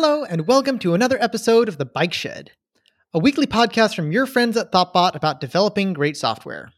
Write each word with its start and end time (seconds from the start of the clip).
Hello, 0.00 0.22
and 0.22 0.46
welcome 0.46 0.78
to 0.78 0.94
another 0.94 1.20
episode 1.20 1.68
of 1.68 1.76
The 1.76 1.84
Bike 1.84 2.12
Shed, 2.12 2.52
a 3.12 3.18
weekly 3.18 3.48
podcast 3.48 3.96
from 3.96 4.12
your 4.12 4.26
friends 4.26 4.56
at 4.56 4.70
Thoughtbot 4.70 5.16
about 5.16 5.40
developing 5.40 5.92
great 5.92 6.16
software. 6.16 6.70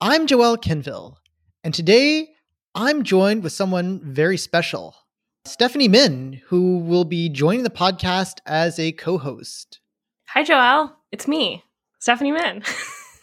I'm 0.00 0.26
Joel 0.26 0.56
Quenneville, 0.56 1.14
and 1.62 1.72
today 1.72 2.30
I'm 2.74 3.04
joined 3.04 3.44
with 3.44 3.52
someone 3.52 4.00
very 4.02 4.36
special, 4.36 4.96
Stephanie 5.44 5.86
Minn, 5.86 6.42
who 6.46 6.78
will 6.78 7.04
be 7.04 7.28
joining 7.28 7.62
the 7.62 7.70
podcast 7.70 8.40
as 8.44 8.80
a 8.80 8.90
co 8.90 9.18
host. 9.18 9.78
Hi, 10.30 10.42
Joel. 10.42 10.96
It's 11.12 11.28
me, 11.28 11.62
Stephanie 12.00 12.32
Minn. 12.32 12.64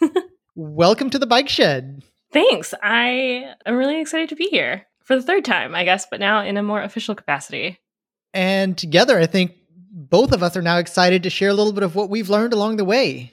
welcome 0.54 1.10
to 1.10 1.18
The 1.18 1.26
Bike 1.26 1.50
Shed. 1.50 2.02
Thanks. 2.32 2.72
I 2.82 3.52
am 3.66 3.76
really 3.76 4.00
excited 4.00 4.30
to 4.30 4.34
be 4.34 4.46
here 4.46 4.86
for 5.04 5.14
the 5.14 5.22
third 5.22 5.44
time, 5.44 5.74
I 5.74 5.84
guess, 5.84 6.06
but 6.10 6.20
now 6.20 6.40
in 6.42 6.56
a 6.56 6.62
more 6.62 6.82
official 6.82 7.14
capacity. 7.14 7.80
And 8.34 8.76
together, 8.76 9.18
I 9.18 9.26
think 9.26 9.56
both 9.68 10.32
of 10.32 10.42
us 10.42 10.56
are 10.56 10.62
now 10.62 10.78
excited 10.78 11.22
to 11.22 11.30
share 11.30 11.50
a 11.50 11.54
little 11.54 11.72
bit 11.72 11.82
of 11.82 11.94
what 11.94 12.10
we've 12.10 12.30
learned 12.30 12.52
along 12.52 12.76
the 12.76 12.84
way. 12.84 13.32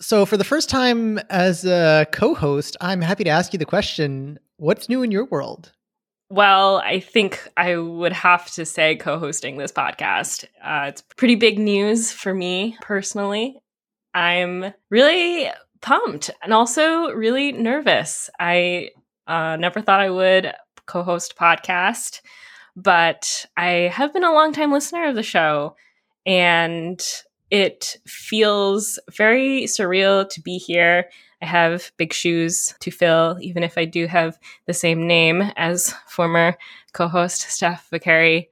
So, 0.00 0.24
for 0.24 0.36
the 0.36 0.44
first 0.44 0.68
time 0.68 1.18
as 1.28 1.64
a 1.64 2.06
co 2.12 2.34
host, 2.34 2.76
I'm 2.80 3.00
happy 3.00 3.24
to 3.24 3.30
ask 3.30 3.52
you 3.52 3.58
the 3.58 3.64
question 3.64 4.38
what's 4.58 4.88
new 4.88 5.02
in 5.02 5.10
your 5.10 5.24
world? 5.24 5.72
Well, 6.30 6.78
I 6.78 7.00
think 7.00 7.48
I 7.56 7.76
would 7.76 8.12
have 8.12 8.50
to 8.52 8.66
say 8.66 8.96
co 8.96 9.18
hosting 9.18 9.56
this 9.56 9.72
podcast. 9.72 10.44
Uh, 10.62 10.86
it's 10.88 11.02
pretty 11.16 11.34
big 11.36 11.58
news 11.58 12.12
for 12.12 12.34
me 12.34 12.76
personally. 12.80 13.58
I'm 14.14 14.72
really 14.90 15.50
pumped 15.80 16.30
and 16.42 16.52
also 16.52 17.10
really 17.10 17.52
nervous. 17.52 18.30
I 18.38 18.90
uh, 19.26 19.56
never 19.56 19.80
thought 19.80 20.00
I 20.00 20.10
would 20.10 20.52
co 20.86 21.02
host 21.02 21.34
podcast 21.36 22.20
but 22.82 23.46
I 23.56 23.90
have 23.92 24.12
been 24.12 24.24
a 24.24 24.32
long 24.32 24.52
time 24.52 24.72
listener 24.72 25.08
of 25.08 25.16
the 25.16 25.22
show 25.22 25.74
and 26.24 27.04
it 27.50 27.96
feels 28.06 28.98
very 29.10 29.64
surreal 29.64 30.28
to 30.30 30.40
be 30.40 30.58
here. 30.58 31.08
I 31.42 31.46
have 31.46 31.90
big 31.96 32.12
shoes 32.12 32.74
to 32.80 32.90
fill, 32.90 33.38
even 33.40 33.62
if 33.62 33.78
I 33.78 33.84
do 33.84 34.06
have 34.06 34.38
the 34.66 34.74
same 34.74 35.06
name 35.06 35.42
as 35.56 35.94
former 36.06 36.56
co 36.92 37.08
host 37.08 37.42
Steph 37.42 37.88
Viccari. 37.90 38.48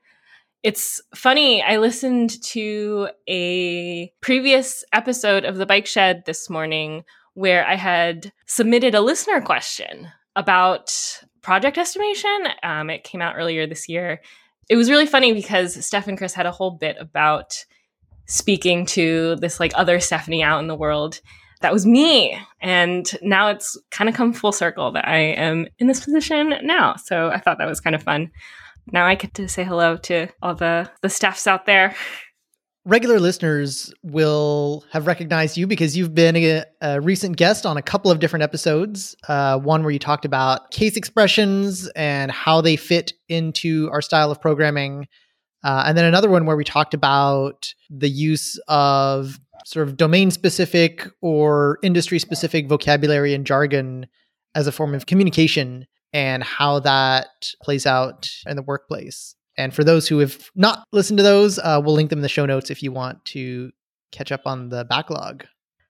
It's 0.63 1.01
funny, 1.15 1.63
I 1.63 1.77
listened 1.77 2.43
to 2.45 3.09
a 3.29 4.13
previous 4.21 4.85
episode 4.93 5.45
of 5.45 5.57
The 5.57 5.67
Bike 5.67 5.87
Shed 5.87 6.25
this 6.27 6.51
morning 6.51 7.05
where 7.35 7.65
I 7.67 7.77
had 7.77 8.33
submitted 8.47 8.95
a 8.95 9.01
listener 9.01 9.41
question 9.41 10.09
about 10.35 11.21
project 11.47 11.79
estimation. 11.79 12.49
Um, 12.65 12.91
it 12.91 13.05
came 13.05 13.23
out 13.23 13.37
earlier 13.37 13.69
this 13.69 13.89
year. 13.89 14.21
It 14.69 14.75
was 14.75 14.91
really 14.91 15.07
funny 15.07 15.33
because 15.33 15.87
Steph 15.87 16.09
and 16.09 16.19
Chris 16.19 16.35
had 16.35 16.45
a 16.45 16.51
whole 16.51 16.73
bit 16.73 16.97
about 16.99 17.65
speaking 18.27 18.85
to 18.87 19.37
this 19.37 19.61
like 19.61 19.71
other 19.77 20.01
Stephanie 20.01 20.43
out 20.43 20.59
in 20.59 20.67
the 20.67 20.75
world. 20.75 21.21
That 21.61 21.73
was 21.73 21.87
me. 21.87 22.37
And 22.61 23.09
now 23.23 23.51
it's 23.51 23.79
kind 23.93 24.11
of 24.11 24.17
come 24.17 24.33
full 24.33 24.51
circle 24.51 24.91
that 24.91 25.07
I 25.07 25.19
am 25.19 25.69
in 25.79 25.87
this 25.87 26.05
position 26.05 26.53
now. 26.63 26.97
So 26.97 27.29
I 27.29 27.39
thought 27.39 27.59
that 27.59 27.69
was 27.69 27.81
kind 27.81 27.95
of 27.95 28.03
fun. 28.03 28.33
Now 28.91 29.07
I 29.07 29.15
get 29.15 29.35
to 29.35 29.47
say 29.47 29.63
hello 29.63 29.97
to 29.99 30.27
all 30.43 30.57
the 30.57 30.91
the 31.01 31.09
staffs 31.09 31.47
out 31.47 31.65
there. 31.65 31.95
regular 32.87 33.19
listeners 33.19 33.93
will 34.05 34.85
have 34.93 35.09
recognized 35.09 35.57
you 35.57 35.67
because 35.67 35.97
you've 35.97 36.15
been 36.15 36.37
a, 36.37 36.65
a 36.81 37.01
recent 37.01 37.37
guest 37.37 37.67
on 37.67 37.77
a 37.77 37.83
couple 37.83 38.13
of 38.13 38.21
different 38.21 38.45
episodes. 38.45 39.17
Uh, 39.29 39.59
one 39.59 39.83
where 39.83 39.91
you 39.91 39.99
talked 39.99 40.25
about 40.25 40.71
case 40.71 40.97
expressions 40.97 41.89
and 41.97 42.31
how 42.31 42.61
they 42.61 42.77
fit 42.77 43.13
into 43.29 43.91
our 43.91 44.01
style 44.01 44.31
of 44.31 44.41
programming. 44.41 45.09
Uh, 45.65 45.83
and 45.87 45.99
then 45.99 46.05
another 46.05 46.31
one 46.31 46.47
where 46.47 46.57
we 46.57 46.63
talked 46.63 46.95
about 46.95 47.75
the 47.91 48.09
use 48.09 48.57
of 48.69 49.41
sort 49.65 49.89
of 49.89 49.97
domain 49.97 50.31
specific 50.31 51.09
or 51.21 51.79
industry 51.83 52.21
specific 52.21 52.69
vocabulary 52.69 53.35
and 53.35 53.45
jargon 53.45 54.07
as 54.55 54.69
a 54.69 54.73
form 54.73 54.95
of 54.95 55.07
communication 55.07 55.87
and 56.13 56.45
how 56.45 56.79
that 56.79 57.27
plays 57.63 57.85
out 57.85 58.31
in 58.47 58.55
the 58.55 58.63
workplace. 58.63 59.35
And 59.57 59.75
for 59.75 59.85
those 59.85 60.07
who 60.07 60.19
have 60.19 60.51
not 60.55 60.85
listened 60.93 61.19
to 61.19 61.23
those, 61.23 61.59
uh, 61.59 61.81
we'll 61.83 61.95
link 61.95 62.11
them 62.11 62.19
in 62.19 62.23
the 62.23 62.29
show 62.29 62.47
notes 62.47 62.71
if 62.71 62.83
you 62.83 62.93
want 62.93 63.25
to 63.27 63.73
catch 64.13 64.31
up 64.33 64.43
on 64.47 64.69
the 64.69 64.85
backlog. 64.85 65.45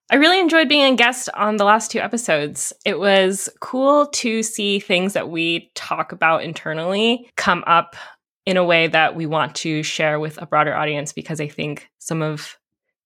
I 0.09 0.16
really 0.16 0.38
enjoyed 0.38 0.69
being 0.69 0.93
a 0.93 0.97
guest 0.97 1.28
on 1.34 1.56
the 1.56 1.65
last 1.65 1.91
two 1.91 1.99
episodes. 1.99 2.72
It 2.84 3.00
was 3.00 3.49
cool 3.60 4.06
to 4.06 4.43
see 4.44 4.78
things 4.78 5.15
that 5.15 5.31
we 5.31 5.72
talk 5.75 6.12
about 6.12 6.44
internally 6.44 7.28
come 7.37 7.65
up 7.66 7.97
in 8.44 8.56
a 8.56 8.65
way 8.65 8.87
that 8.87 9.16
we 9.16 9.27
want 9.27 9.56
to 9.56 9.83
share 9.83 10.21
with 10.21 10.41
a 10.41 10.47
broader 10.47 10.72
audience 10.75 11.12
because 11.12 11.41
I 11.41 11.48
think 11.48 11.88
some 11.98 12.22
of 12.22 12.56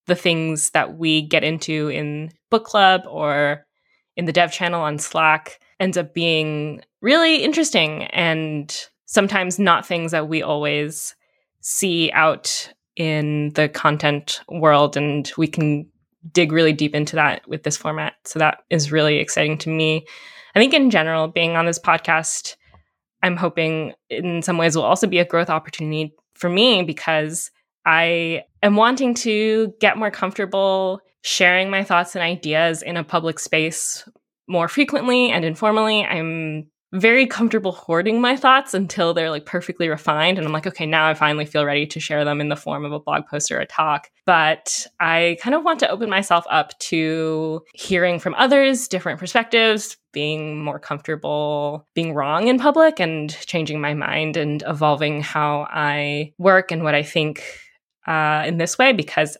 the 0.06 0.14
things 0.14 0.70
that 0.70 0.98
we 0.98 1.22
get 1.22 1.42
into 1.42 1.88
in 1.88 2.32
book 2.50 2.64
club 2.64 3.02
or 3.08 3.66
in 4.16 4.26
the 4.26 4.32
dev 4.32 4.52
channel 4.52 4.82
on 4.82 4.98
Slack 4.98 5.58
ends 5.78 5.96
up 5.96 6.12
being 6.12 6.82
really 7.00 7.42
interesting 7.42 8.04
and 8.08 8.88
sometimes 9.10 9.58
not 9.58 9.84
things 9.84 10.12
that 10.12 10.28
we 10.28 10.40
always 10.40 11.16
see 11.60 12.12
out 12.12 12.72
in 12.94 13.50
the 13.54 13.68
content 13.68 14.40
world 14.48 14.96
and 14.96 15.32
we 15.36 15.48
can 15.48 15.84
dig 16.30 16.52
really 16.52 16.72
deep 16.72 16.94
into 16.94 17.16
that 17.16 17.46
with 17.48 17.64
this 17.64 17.76
format. 17.76 18.14
So 18.24 18.38
that 18.38 18.58
is 18.70 18.92
really 18.92 19.16
exciting 19.16 19.58
to 19.58 19.68
me. 19.68 20.06
I 20.54 20.60
think 20.60 20.74
in 20.74 20.90
general 20.90 21.26
being 21.26 21.56
on 21.56 21.66
this 21.66 21.78
podcast 21.78 22.56
i'm 23.22 23.36
hoping 23.36 23.92
in 24.08 24.40
some 24.42 24.56
ways 24.56 24.74
will 24.74 24.82
also 24.82 25.06
be 25.06 25.18
a 25.18 25.24
growth 25.26 25.50
opportunity 25.50 26.14
for 26.34 26.48
me 26.48 26.82
because 26.82 27.50
i 27.84 28.42
am 28.62 28.76
wanting 28.76 29.14
to 29.14 29.74
get 29.78 29.98
more 29.98 30.10
comfortable 30.10 31.00
sharing 31.22 31.70
my 31.70 31.84
thoughts 31.84 32.16
and 32.16 32.22
ideas 32.22 32.82
in 32.82 32.96
a 32.96 33.04
public 33.04 33.38
space 33.38 34.08
more 34.50 34.68
frequently 34.68 35.30
and 35.30 35.44
informally. 35.44 36.04
I'm 36.04 36.66
very 36.92 37.26
comfortable 37.26 37.72
hoarding 37.72 38.20
my 38.20 38.36
thoughts 38.36 38.74
until 38.74 39.14
they're 39.14 39.30
like 39.30 39.46
perfectly 39.46 39.88
refined. 39.88 40.38
And 40.38 40.46
I'm 40.46 40.52
like, 40.52 40.66
okay, 40.66 40.86
now 40.86 41.08
I 41.08 41.14
finally 41.14 41.44
feel 41.44 41.64
ready 41.64 41.86
to 41.86 42.00
share 42.00 42.24
them 42.24 42.40
in 42.40 42.48
the 42.48 42.56
form 42.56 42.84
of 42.84 42.92
a 42.92 43.00
blog 43.00 43.26
post 43.26 43.50
or 43.50 43.60
a 43.60 43.66
talk. 43.66 44.10
But 44.26 44.86
I 44.98 45.36
kind 45.40 45.54
of 45.54 45.62
want 45.62 45.80
to 45.80 45.90
open 45.90 46.10
myself 46.10 46.44
up 46.50 46.76
to 46.80 47.62
hearing 47.74 48.18
from 48.18 48.34
others, 48.34 48.88
different 48.88 49.20
perspectives, 49.20 49.96
being 50.12 50.62
more 50.62 50.78
comfortable 50.78 51.86
being 51.94 52.14
wrong 52.14 52.48
in 52.48 52.58
public 52.58 53.00
and 53.00 53.30
changing 53.46 53.80
my 53.80 53.94
mind 53.94 54.36
and 54.36 54.62
evolving 54.66 55.22
how 55.22 55.66
I 55.70 56.32
work 56.38 56.72
and 56.72 56.82
what 56.82 56.94
I 56.94 57.02
think 57.02 57.42
uh, 58.06 58.44
in 58.46 58.58
this 58.58 58.78
way 58.78 58.92
because 58.92 59.36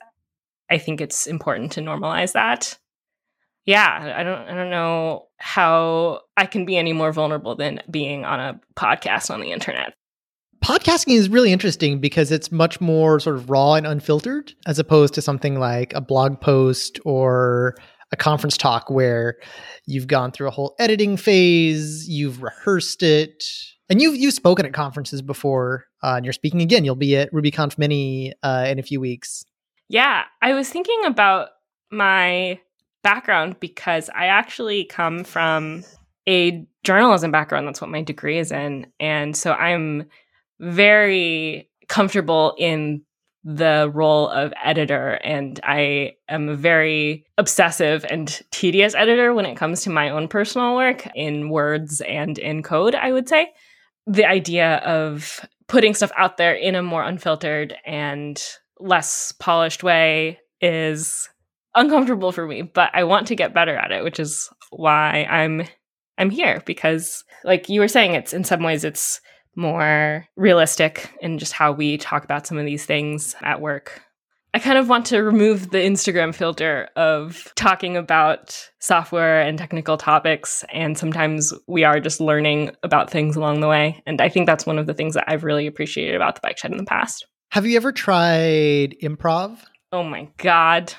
I 0.71 0.79
think 0.79 1.01
it's 1.01 1.27
important 1.27 1.73
to 1.73 1.81
normalize 1.81 2.33
that 2.33 2.79
yeah, 3.67 4.15
I 4.17 4.23
don't 4.23 4.49
I 4.49 4.55
don't 4.55 4.71
know 4.71 5.27
how 5.39 6.21
I 6.37 6.47
can 6.47 6.65
be 6.65 6.77
any 6.77 6.93
more 6.93 7.13
vulnerable 7.13 7.57
than 7.57 7.81
being 7.91 8.25
on 8.25 8.41
a 8.41 8.61
podcast 8.77 9.31
on 9.31 9.41
the 9.41 9.53
internet. 9.53 9.95
Podcasting 10.65 11.15
is 11.15 11.29
really 11.31 11.53
interesting 11.53 12.01
because 12.01 12.31
it's 12.31 12.53
much 12.53 12.81
more 12.81 13.19
sort 13.19 13.37
of 13.37 13.49
raw 13.49 13.75
and 13.75 13.87
unfiltered 13.87 14.53
as 14.67 14.79
opposed 14.79 15.15
to 15.15 15.23
something 15.23 15.59
like 15.59 15.95
a 15.95 16.03
blog 16.03 16.41
post 16.41 17.01
or 17.07 17.75
a 18.13 18.17
conference 18.17 18.59
talk 18.59 18.91
where 18.91 19.37
you've 19.87 20.07
gone 20.07 20.33
through 20.33 20.49
a 20.49 20.51
whole 20.51 20.75
editing 20.79 21.17
phase, 21.17 22.09
you've 22.09 22.43
rehearsed 22.43 23.03
it, 23.03 23.45
and 23.89 24.03
you've 24.03 24.17
you've 24.17 24.35
spoken 24.35 24.67
at 24.67 24.73
conferences 24.73 25.23
before, 25.23 25.87
uh, 26.03 26.15
and 26.17 26.25
you're 26.25 26.33
speaking 26.33 26.61
again. 26.61 26.85
You'll 26.85 26.95
be 26.95 27.17
at 27.17 27.33
RubyConf 27.33 27.79
Mini 27.79 28.33
uh, 28.43 28.67
in 28.69 28.79
a 28.79 28.83
few 28.83 29.01
weeks. 29.01 29.45
Yeah, 29.89 30.25
I 30.43 30.55
was 30.55 30.69
thinking 30.69 31.05
about 31.05 31.49
my 31.91 32.61
background 33.03 33.59
because 33.61 34.11
I 34.15 34.27
actually 34.27 34.85
come 34.85 35.25
from 35.25 35.85
a 36.29 36.67
journalism 36.85 37.31
background. 37.31 37.67
That's 37.67 37.81
what 37.81 37.91
my 37.91 38.03
degree 38.03 38.39
is 38.39 38.53
in. 38.53 38.87
And 38.99 39.37
so 39.37 39.53
I'm 39.53 40.07
very 40.59 41.69
comfortable 41.89 42.55
in 42.59 43.03
the 43.43 43.91
role 43.95 44.29
of 44.29 44.53
editor. 44.63 45.13
And 45.25 45.59
I 45.63 46.17
am 46.29 46.49
a 46.49 46.55
very 46.55 47.25
obsessive 47.39 48.05
and 48.11 48.41
tedious 48.51 48.95
editor 48.95 49.33
when 49.33 49.47
it 49.47 49.57
comes 49.57 49.83
to 49.83 49.91
my 49.91 50.11
own 50.11 50.29
personal 50.29 50.77
work 50.77 51.09
in 51.15 51.49
words 51.49 52.03
and 52.03 52.39
in 52.39 52.63
code, 52.63 52.95
I 52.95 53.13
would 53.13 53.29
say. 53.29 53.51
The 54.07 54.27
idea 54.27 54.77
of 54.79 55.45
putting 55.69 55.95
stuff 55.95 56.13
out 56.17 56.37
there 56.37 56.55
in 56.55 56.75
a 56.75 56.83
more 56.83 57.03
unfiltered 57.03 57.75
and 57.87 58.43
less 58.79 59.33
polished 59.33 59.83
way 59.83 60.39
is 60.61 61.29
uncomfortable 61.75 62.33
for 62.33 62.47
me, 62.47 62.63
but 62.63 62.91
I 62.95 63.05
want 63.05 63.27
to 63.29 63.37
get 63.37 63.55
better 63.55 63.77
at 63.77 63.93
it, 63.93 64.05
which 64.05 64.21
is 64.21 64.49
why 64.71 65.27
I'm 65.29 65.67
I'm 66.19 66.31
here 66.31 66.63
because 66.67 67.25
like 67.45 67.69
you 67.69 67.81
were 67.81 67.89
saying 67.89 68.15
it's 68.15 68.33
in 68.33 68.45
some 68.45 68.63
ways 68.63 68.85
it's 68.85 69.21
more 69.57 70.27
realistic 70.37 71.11
in 71.21 71.39
just 71.39 71.53
how 71.53 71.73
we 71.73 71.97
talk 71.97 72.25
about 72.25 72.47
some 72.47 72.59
of 72.59 72.67
these 72.67 72.85
things 72.85 73.35
at 73.43 73.61
work. 73.61 74.03
I 74.53 74.59
kind 74.59 74.79
of 74.79 74.89
want 74.89 75.07
to 75.07 75.23
remove 75.23 75.71
the 75.71 75.79
Instagram 75.79 76.35
filter 76.35 76.89
of 76.97 77.53
talking 77.55 77.97
about 77.97 78.69
software 78.81 79.41
and 79.41 79.57
technical 79.57 79.97
topics. 79.97 80.65
And 80.73 80.99
sometimes 80.99 81.55
we 81.69 81.85
are 81.85 82.01
just 82.01 82.21
learning 82.21 82.73
about 82.83 83.11
things 83.11 83.37
along 83.37 83.61
the 83.61 83.69
way. 83.69 84.03
And 84.07 84.21
I 84.21 84.29
think 84.29 84.47
that's 84.47 84.67
one 84.67 84.79
of 84.79 84.87
the 84.87 84.95
things 84.95 85.15
that 85.15 85.25
I've 85.29 85.45
really 85.45 85.69
appreciated 85.69 86.17
about 86.17 86.35
the 86.35 86.41
bike 86.43 86.59
shed 86.59 86.73
in 86.73 86.79
the 86.79 86.85
past. 86.85 87.27
Have 87.53 87.65
you 87.65 87.77
ever 87.77 87.93
tried 87.93 88.97
improv? 89.01 89.59
Oh 89.93 90.03
my 90.03 90.29
God. 90.39 90.95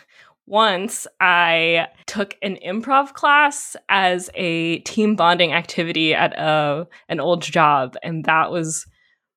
Once 0.52 1.08
I 1.22 1.88
took 2.08 2.36
an 2.42 2.58
improv 2.58 3.14
class 3.14 3.78
as 3.88 4.30
a 4.36 4.80
team 4.80 5.16
bonding 5.16 5.54
activity 5.54 6.14
at 6.14 6.34
a, 6.38 6.86
an 7.08 7.22
old 7.22 7.42
job, 7.42 7.96
and 8.04 8.26
that 8.26 8.52
was 8.52 8.86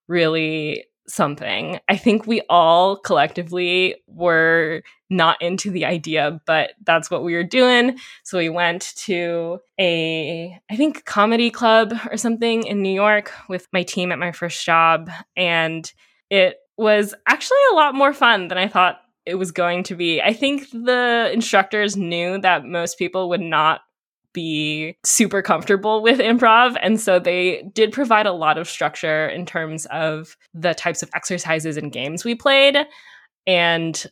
really 0.08 0.84
something. 1.06 1.78
I 1.88 1.96
think 1.96 2.26
we 2.26 2.43
all 2.50 2.96
collectively 2.96 3.94
were 4.08 4.82
not 5.08 5.40
into 5.40 5.70
the 5.70 5.84
idea, 5.84 6.40
but 6.46 6.72
that's 6.84 7.12
what 7.12 7.22
we 7.22 7.34
were 7.34 7.44
doing. 7.44 7.96
So 8.25 8.38
we 8.38 8.49
went 8.49 8.93
to 9.05 9.61
a, 9.78 10.58
I 10.69 10.75
think, 10.76 11.05
comedy 11.05 11.52
club 11.52 11.94
or 12.11 12.16
something 12.16 12.64
in 12.64 12.82
New 12.82 12.93
York 12.93 13.31
with 13.49 13.69
my 13.72 13.84
team 13.84 14.11
at 14.11 14.19
my 14.19 14.32
first 14.32 14.64
job. 14.64 15.08
And 15.37 15.88
it 16.28 16.56
was 16.76 17.14
actually 17.25 17.58
a 17.70 17.76
lot 17.76 17.94
more 17.94 18.12
fun 18.12 18.49
than 18.49 18.58
I 18.58 18.66
thought 18.66 18.99
it 19.26 19.37
was 19.37 19.53
going 19.53 19.82
to 19.85 19.94
be. 19.94 20.21
I 20.21 20.32
think 20.32 20.71
the 20.71 21.31
instructors 21.32 21.97
knew 21.97 22.41
that 22.41 22.65
most 22.65 22.99
people 22.99 23.29
would 23.31 23.41
not 23.41 23.81
be 24.32 24.97
super 25.05 25.41
comfortable 25.41 26.03
with 26.03 26.19
improv. 26.19 26.76
And 26.82 27.00
so 27.00 27.19
they 27.19 27.62
did 27.73 27.93
provide 27.93 28.26
a 28.26 28.32
lot 28.32 28.59
of 28.59 28.69
structure 28.69 29.29
in 29.29 29.47
terms 29.47 29.87
of 29.87 30.37
the 30.53 30.75
types 30.75 31.03
of 31.03 31.11
exercises 31.15 31.76
and 31.76 31.93
games 31.93 32.25
we 32.25 32.35
played. 32.35 32.76
And 33.47 34.05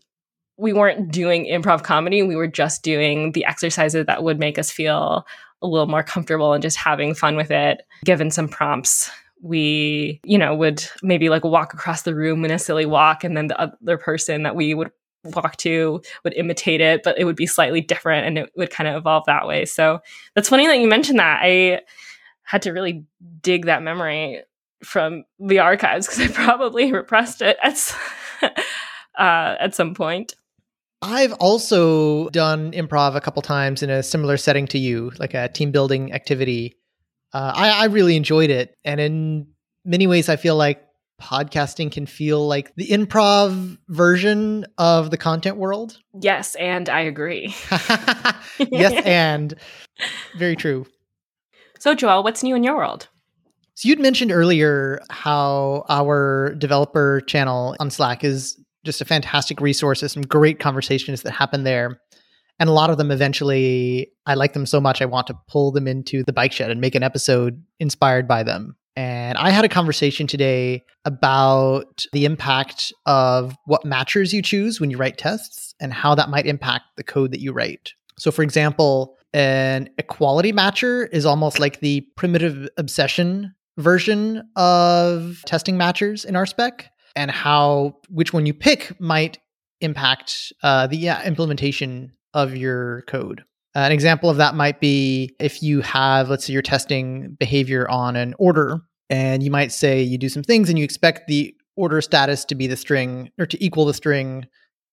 we 0.56 0.72
weren't 0.72 1.10
doing 1.10 1.46
improv 1.46 1.82
comedy, 1.82 2.22
we 2.22 2.36
were 2.36 2.46
just 2.46 2.82
doing 2.82 3.32
the 3.32 3.44
exercises 3.44 4.06
that 4.06 4.22
would 4.22 4.38
make 4.38 4.58
us 4.58 4.70
feel 4.70 5.26
a 5.60 5.66
little 5.66 5.88
more 5.88 6.02
comfortable 6.02 6.52
and 6.52 6.62
just 6.62 6.76
having 6.76 7.14
fun 7.14 7.36
with 7.36 7.50
it, 7.50 7.82
given 8.04 8.30
some 8.30 8.48
prompts 8.48 9.10
we, 9.42 10.20
you 10.24 10.38
know, 10.38 10.54
would 10.54 10.84
maybe 11.02 11.28
like 11.28 11.44
walk 11.44 11.74
across 11.74 12.02
the 12.02 12.14
room 12.14 12.44
in 12.44 12.52
a 12.52 12.58
silly 12.58 12.86
walk, 12.86 13.24
and 13.24 13.36
then 13.36 13.48
the 13.48 13.60
other 13.60 13.98
person 13.98 14.44
that 14.44 14.54
we 14.54 14.72
would 14.72 14.90
walk 15.24 15.56
to 15.58 16.02
would 16.24 16.34
imitate 16.34 16.80
it, 16.80 17.02
but 17.02 17.18
it 17.18 17.24
would 17.24 17.36
be 17.36 17.46
slightly 17.46 17.80
different 17.80 18.26
and 18.26 18.38
it 18.38 18.50
would 18.56 18.70
kind 18.70 18.88
of 18.88 18.96
evolve 18.96 19.24
that 19.26 19.46
way. 19.46 19.64
So 19.64 20.00
that's 20.34 20.48
funny 20.48 20.66
that 20.66 20.78
you 20.78 20.88
mentioned 20.88 21.18
that. 21.18 21.40
I 21.42 21.80
had 22.42 22.62
to 22.62 22.72
really 22.72 23.04
dig 23.40 23.66
that 23.66 23.82
memory 23.82 24.42
from 24.84 25.24
the 25.38 25.60
archives 25.60 26.06
because 26.06 26.20
I 26.20 26.28
probably 26.44 26.92
repressed 26.92 27.42
it 27.42 27.56
at, 27.62 27.96
uh, 29.18 29.56
at 29.60 29.74
some 29.74 29.94
point. 29.94 30.34
I've 31.02 31.32
also 31.34 32.28
done 32.30 32.72
improv 32.72 33.16
a 33.16 33.20
couple 33.20 33.42
times 33.42 33.82
in 33.82 33.90
a 33.90 34.04
similar 34.04 34.36
setting 34.36 34.68
to 34.68 34.78
you, 34.78 35.10
like 35.18 35.34
a 35.34 35.48
team 35.48 35.72
building 35.72 36.12
activity. 36.12 36.76
Uh, 37.32 37.52
I, 37.54 37.70
I 37.70 37.84
really 37.86 38.16
enjoyed 38.16 38.50
it. 38.50 38.76
And 38.84 39.00
in 39.00 39.46
many 39.84 40.06
ways, 40.06 40.28
I 40.28 40.36
feel 40.36 40.54
like 40.54 40.84
podcasting 41.20 41.92
can 41.92 42.06
feel 42.06 42.46
like 42.46 42.74
the 42.76 42.88
improv 42.88 43.78
version 43.88 44.66
of 44.78 45.10
the 45.10 45.16
content 45.16 45.56
world. 45.56 45.98
Yes, 46.20 46.54
and 46.56 46.88
I 46.88 47.00
agree. 47.00 47.54
yes, 48.58 48.92
and 49.04 49.54
very 50.36 50.56
true. 50.56 50.86
So, 51.78 51.94
Joel, 51.94 52.22
what's 52.22 52.42
new 52.42 52.54
in 52.54 52.64
your 52.64 52.76
world? 52.76 53.08
So, 53.74 53.88
you'd 53.88 54.00
mentioned 54.00 54.32
earlier 54.32 55.00
how 55.10 55.84
our 55.88 56.54
developer 56.58 57.22
channel 57.26 57.76
on 57.80 57.90
Slack 57.90 58.24
is 58.24 58.58
just 58.84 59.00
a 59.00 59.04
fantastic 59.04 59.60
resource. 59.60 60.00
There's 60.00 60.12
some 60.12 60.22
great 60.22 60.58
conversations 60.58 61.22
that 61.22 61.32
happen 61.32 61.64
there. 61.64 62.00
And 62.58 62.68
a 62.68 62.72
lot 62.72 62.90
of 62.90 62.98
them 62.98 63.10
eventually, 63.10 64.12
I 64.26 64.34
like 64.34 64.52
them 64.52 64.66
so 64.66 64.80
much, 64.80 65.02
I 65.02 65.06
want 65.06 65.26
to 65.28 65.38
pull 65.48 65.72
them 65.72 65.88
into 65.88 66.22
the 66.22 66.32
bike 66.32 66.52
shed 66.52 66.70
and 66.70 66.80
make 66.80 66.94
an 66.94 67.02
episode 67.02 67.62
inspired 67.80 68.28
by 68.28 68.42
them. 68.42 68.76
And 68.96 69.38
I 69.38 69.50
had 69.50 69.64
a 69.64 69.68
conversation 69.68 70.26
today 70.26 70.82
about 71.04 72.04
the 72.12 72.24
impact 72.24 72.92
of 73.06 73.56
what 73.64 73.84
matchers 73.84 74.32
you 74.32 74.42
choose 74.42 74.80
when 74.80 74.90
you 74.90 74.98
write 74.98 75.18
tests 75.18 75.74
and 75.80 75.92
how 75.92 76.14
that 76.14 76.28
might 76.28 76.46
impact 76.46 76.84
the 76.96 77.02
code 77.02 77.32
that 77.32 77.40
you 77.40 77.52
write. 77.52 77.94
So, 78.18 78.30
for 78.30 78.42
example, 78.42 79.16
an 79.32 79.88
equality 79.96 80.52
matcher 80.52 81.08
is 81.10 81.24
almost 81.24 81.58
like 81.58 81.80
the 81.80 82.02
primitive 82.16 82.68
obsession 82.76 83.54
version 83.78 84.42
of 84.56 85.42
testing 85.46 85.76
matchers 85.76 86.24
in 86.26 86.34
RSpec, 86.34 86.84
and 87.16 87.30
how 87.30 87.96
which 88.10 88.32
one 88.32 88.44
you 88.44 88.54
pick 88.54 89.00
might 89.00 89.38
impact 89.80 90.52
uh, 90.62 90.86
the 90.86 91.08
implementation 91.24 92.12
of 92.34 92.56
your 92.56 93.02
code. 93.02 93.44
Uh, 93.74 93.80
an 93.80 93.92
example 93.92 94.28
of 94.28 94.36
that 94.36 94.54
might 94.54 94.80
be 94.80 95.34
if 95.40 95.62
you 95.62 95.80
have, 95.80 96.28
let's 96.28 96.44
say, 96.44 96.52
you're 96.52 96.62
testing 96.62 97.36
behavior 97.38 97.88
on 97.88 98.16
an 98.16 98.34
order, 98.38 98.80
and 99.08 99.42
you 99.42 99.50
might 99.50 99.72
say 99.72 100.02
you 100.02 100.18
do 100.18 100.28
some 100.28 100.42
things 100.42 100.68
and 100.68 100.78
you 100.78 100.84
expect 100.84 101.26
the 101.26 101.54
order 101.76 102.00
status 102.00 102.44
to 102.44 102.54
be 102.54 102.66
the 102.66 102.76
string 102.76 103.30
or 103.38 103.46
to 103.46 103.62
equal 103.64 103.84
the 103.84 103.94
string 103.94 104.46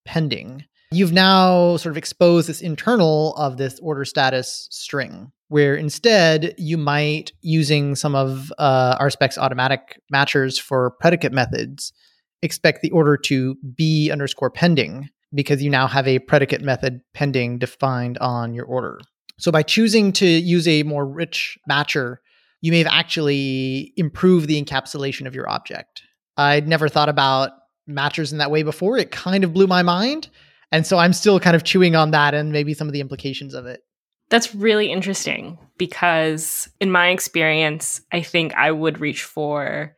pending. 0.05 0.63
You've 0.91 1.11
now 1.11 1.77
sort 1.77 1.91
of 1.91 1.97
exposed 1.97 2.47
this 2.47 2.61
internal 2.61 3.35
of 3.35 3.57
this 3.57 3.79
order 3.79 4.05
status 4.05 4.67
string, 4.71 5.31
where 5.49 5.75
instead 5.75 6.55
you 6.57 6.77
might, 6.77 7.31
using 7.41 7.95
some 7.95 8.15
of 8.15 8.51
uh, 8.57 8.97
RSpec's 8.97 9.37
automatic 9.37 9.99
matchers 10.11 10.59
for 10.59 10.91
predicate 10.99 11.33
methods, 11.33 11.93
expect 12.41 12.81
the 12.81 12.91
order 12.91 13.17
to 13.17 13.55
be 13.75 14.09
underscore 14.09 14.49
pending 14.49 15.09
because 15.33 15.61
you 15.61 15.69
now 15.69 15.87
have 15.87 16.07
a 16.07 16.19
predicate 16.19 16.61
method 16.61 17.01
pending 17.13 17.59
defined 17.59 18.17
on 18.19 18.53
your 18.53 18.65
order. 18.65 18.99
So 19.37 19.51
by 19.51 19.63
choosing 19.63 20.11
to 20.13 20.25
use 20.25 20.67
a 20.67 20.83
more 20.83 21.05
rich 21.05 21.57
matcher, 21.69 22.17
you 22.61 22.71
may 22.71 22.79
have 22.79 22.87
actually 22.91 23.93
improved 23.95 24.47
the 24.47 24.61
encapsulation 24.61 25.27
of 25.27 25.35
your 25.35 25.49
object. 25.49 26.03
I'd 26.35 26.67
never 26.67 26.89
thought 26.89 27.09
about 27.09 27.51
matchers 27.89 28.31
in 28.31 28.37
that 28.39 28.51
way 28.51 28.63
before. 28.63 28.97
It 28.97 29.11
kind 29.11 29.43
of 29.43 29.53
blew 29.53 29.67
my 29.67 29.81
mind. 29.81 30.29
And 30.71 30.85
so 30.85 30.97
I'm 30.97 31.13
still 31.13 31.39
kind 31.39 31.55
of 31.55 31.63
chewing 31.63 31.95
on 31.95 32.11
that 32.11 32.33
and 32.33 32.51
maybe 32.51 32.73
some 32.73 32.87
of 32.87 32.93
the 32.93 33.01
implications 33.01 33.53
of 33.53 33.65
it. 33.65 33.81
That's 34.29 34.53
really 34.53 34.91
interesting 34.91 35.57
because, 35.79 36.69
in 36.79 36.91
my 36.91 37.09
experience, 37.09 38.01
I 38.11 38.21
think 38.21 38.53
I 38.53 38.71
would 38.71 38.99
reach 38.99 39.23
for 39.23 39.95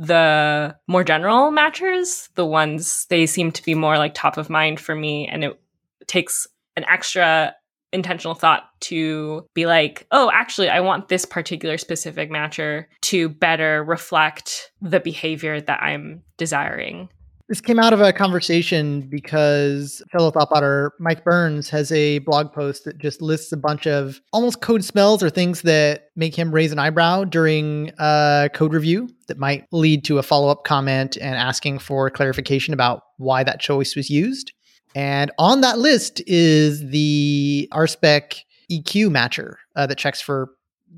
the 0.00 0.74
more 0.88 1.04
general 1.04 1.50
matchers, 1.50 2.30
the 2.34 2.46
ones 2.46 3.06
they 3.10 3.26
seem 3.26 3.52
to 3.52 3.62
be 3.62 3.74
more 3.74 3.98
like 3.98 4.14
top 4.14 4.38
of 4.38 4.48
mind 4.48 4.80
for 4.80 4.94
me. 4.94 5.28
And 5.28 5.44
it 5.44 5.60
takes 6.06 6.46
an 6.74 6.84
extra 6.88 7.54
intentional 7.92 8.34
thought 8.34 8.62
to 8.80 9.44
be 9.52 9.66
like, 9.66 10.06
oh, 10.10 10.30
actually, 10.32 10.70
I 10.70 10.80
want 10.80 11.08
this 11.08 11.26
particular 11.26 11.76
specific 11.76 12.30
matcher 12.30 12.86
to 13.02 13.28
better 13.28 13.84
reflect 13.84 14.72
the 14.80 15.00
behavior 15.00 15.60
that 15.60 15.82
I'm 15.82 16.22
desiring. 16.38 17.10
This 17.50 17.60
came 17.60 17.80
out 17.80 17.92
of 17.92 18.00
a 18.00 18.12
conversation 18.12 19.00
because 19.00 20.00
fellow 20.12 20.30
thoughtbotter 20.30 20.90
Mike 21.00 21.24
Burns 21.24 21.68
has 21.70 21.90
a 21.90 22.20
blog 22.20 22.52
post 22.52 22.84
that 22.84 22.98
just 22.98 23.20
lists 23.20 23.50
a 23.50 23.56
bunch 23.56 23.88
of 23.88 24.20
almost 24.32 24.60
code 24.60 24.84
smells 24.84 25.20
or 25.20 25.30
things 25.30 25.62
that 25.62 26.10
make 26.14 26.38
him 26.38 26.52
raise 26.52 26.70
an 26.70 26.78
eyebrow 26.78 27.24
during 27.24 27.90
a 27.98 28.48
code 28.54 28.72
review 28.72 29.08
that 29.26 29.36
might 29.36 29.66
lead 29.72 30.04
to 30.04 30.18
a 30.18 30.22
follow 30.22 30.48
up 30.48 30.62
comment 30.62 31.16
and 31.16 31.34
asking 31.34 31.80
for 31.80 32.08
clarification 32.08 32.72
about 32.72 33.02
why 33.16 33.42
that 33.42 33.58
choice 33.58 33.96
was 33.96 34.08
used. 34.08 34.52
And 34.94 35.32
on 35.36 35.60
that 35.62 35.80
list 35.80 36.22
is 36.28 36.88
the 36.90 37.68
RSpec 37.72 38.42
EQ 38.70 39.08
matcher 39.08 39.56
uh, 39.74 39.88
that 39.88 39.98
checks 39.98 40.20
for 40.20 40.50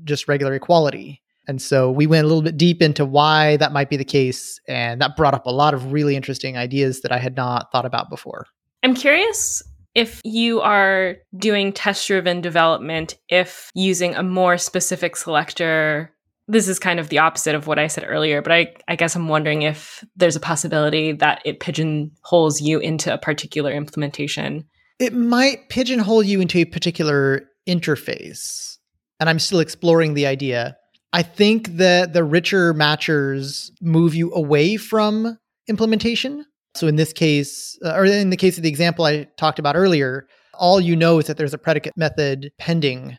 just 0.03 0.27
regular 0.27 0.53
equality. 0.53 1.22
And 1.47 1.61
so 1.61 1.91
we 1.91 2.07
went 2.07 2.25
a 2.25 2.27
little 2.27 2.41
bit 2.41 2.57
deep 2.57 2.81
into 2.81 3.05
why 3.05 3.57
that 3.57 3.73
might 3.73 3.89
be 3.89 3.97
the 3.97 4.05
case. 4.05 4.59
And 4.67 5.01
that 5.01 5.15
brought 5.15 5.33
up 5.33 5.45
a 5.45 5.51
lot 5.51 5.73
of 5.73 5.91
really 5.91 6.15
interesting 6.15 6.57
ideas 6.57 7.01
that 7.01 7.11
I 7.11 7.17
had 7.17 7.35
not 7.35 7.71
thought 7.71 7.85
about 7.85 8.09
before. 8.09 8.45
I'm 8.81 8.95
curious 8.95 9.61
if 9.95 10.21
you 10.23 10.61
are 10.61 11.17
doing 11.37 11.71
test 11.71 12.07
driven 12.07 12.41
development, 12.41 13.17
if 13.29 13.69
using 13.75 14.15
a 14.15 14.23
more 14.23 14.57
specific 14.57 15.15
selector 15.15 16.13
this 16.47 16.67
is 16.67 16.79
kind 16.79 16.99
of 16.99 17.09
the 17.09 17.19
opposite 17.19 17.55
of 17.55 17.67
what 17.67 17.79
I 17.79 17.87
said 17.87 18.05
earlier, 18.07 18.41
but 18.41 18.51
I, 18.51 18.73
I 18.87 18.95
guess 18.95 19.15
I'm 19.15 19.29
wondering 19.29 19.61
if 19.61 20.03
there's 20.15 20.35
a 20.35 20.41
possibility 20.41 21.13
that 21.13 21.41
it 21.45 21.59
pigeonholes 21.59 22.61
you 22.61 22.79
into 22.79 23.13
a 23.13 23.17
particular 23.17 23.71
implementation. 23.71 24.65
It 24.99 25.13
might 25.13 25.69
pigeonhole 25.69 26.23
you 26.23 26.41
into 26.41 26.59
a 26.59 26.65
particular 26.65 27.43
interface. 27.67 28.77
And 29.19 29.29
I'm 29.29 29.39
still 29.39 29.59
exploring 29.59 30.15
the 30.15 30.25
idea. 30.25 30.75
I 31.13 31.21
think 31.23 31.77
that 31.77 32.13
the 32.13 32.23
richer 32.23 32.73
matchers 32.73 33.71
move 33.81 34.15
you 34.15 34.33
away 34.33 34.77
from 34.77 35.37
implementation. 35.67 36.45
So 36.75 36.87
in 36.87 36.95
this 36.95 37.13
case, 37.13 37.77
uh, 37.85 37.93
or 37.93 38.05
in 38.05 38.31
the 38.31 38.37
case 38.37 38.57
of 38.57 38.63
the 38.63 38.69
example 38.69 39.05
I 39.05 39.27
talked 39.37 39.59
about 39.59 39.75
earlier, 39.75 40.27
all 40.55 40.81
you 40.81 40.95
know 40.95 41.19
is 41.19 41.27
that 41.27 41.37
there's 41.37 41.53
a 41.53 41.57
predicate 41.59 41.95
method 41.95 42.51
pending 42.57 43.17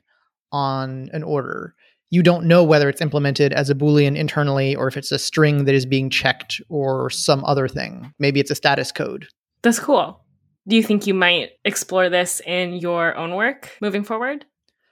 on 0.52 1.08
an 1.12 1.22
order 1.22 1.74
you 2.14 2.22
don't 2.22 2.46
know 2.46 2.62
whether 2.62 2.88
it's 2.88 3.00
implemented 3.00 3.52
as 3.52 3.70
a 3.70 3.74
Boolean 3.74 4.16
internally 4.16 4.76
or 4.76 4.86
if 4.86 4.96
it's 4.96 5.10
a 5.10 5.18
string 5.18 5.64
that 5.64 5.74
is 5.74 5.84
being 5.84 6.08
checked 6.08 6.60
or 6.68 7.10
some 7.10 7.44
other 7.44 7.66
thing. 7.66 8.14
Maybe 8.20 8.38
it's 8.38 8.52
a 8.52 8.54
status 8.54 8.92
code. 8.92 9.26
That's 9.62 9.80
cool. 9.80 10.24
Do 10.68 10.76
you 10.76 10.82
think 10.84 11.08
you 11.08 11.14
might 11.14 11.50
explore 11.64 12.08
this 12.08 12.40
in 12.46 12.74
your 12.74 13.16
own 13.16 13.34
work 13.34 13.72
moving 13.80 14.04
forward? 14.04 14.46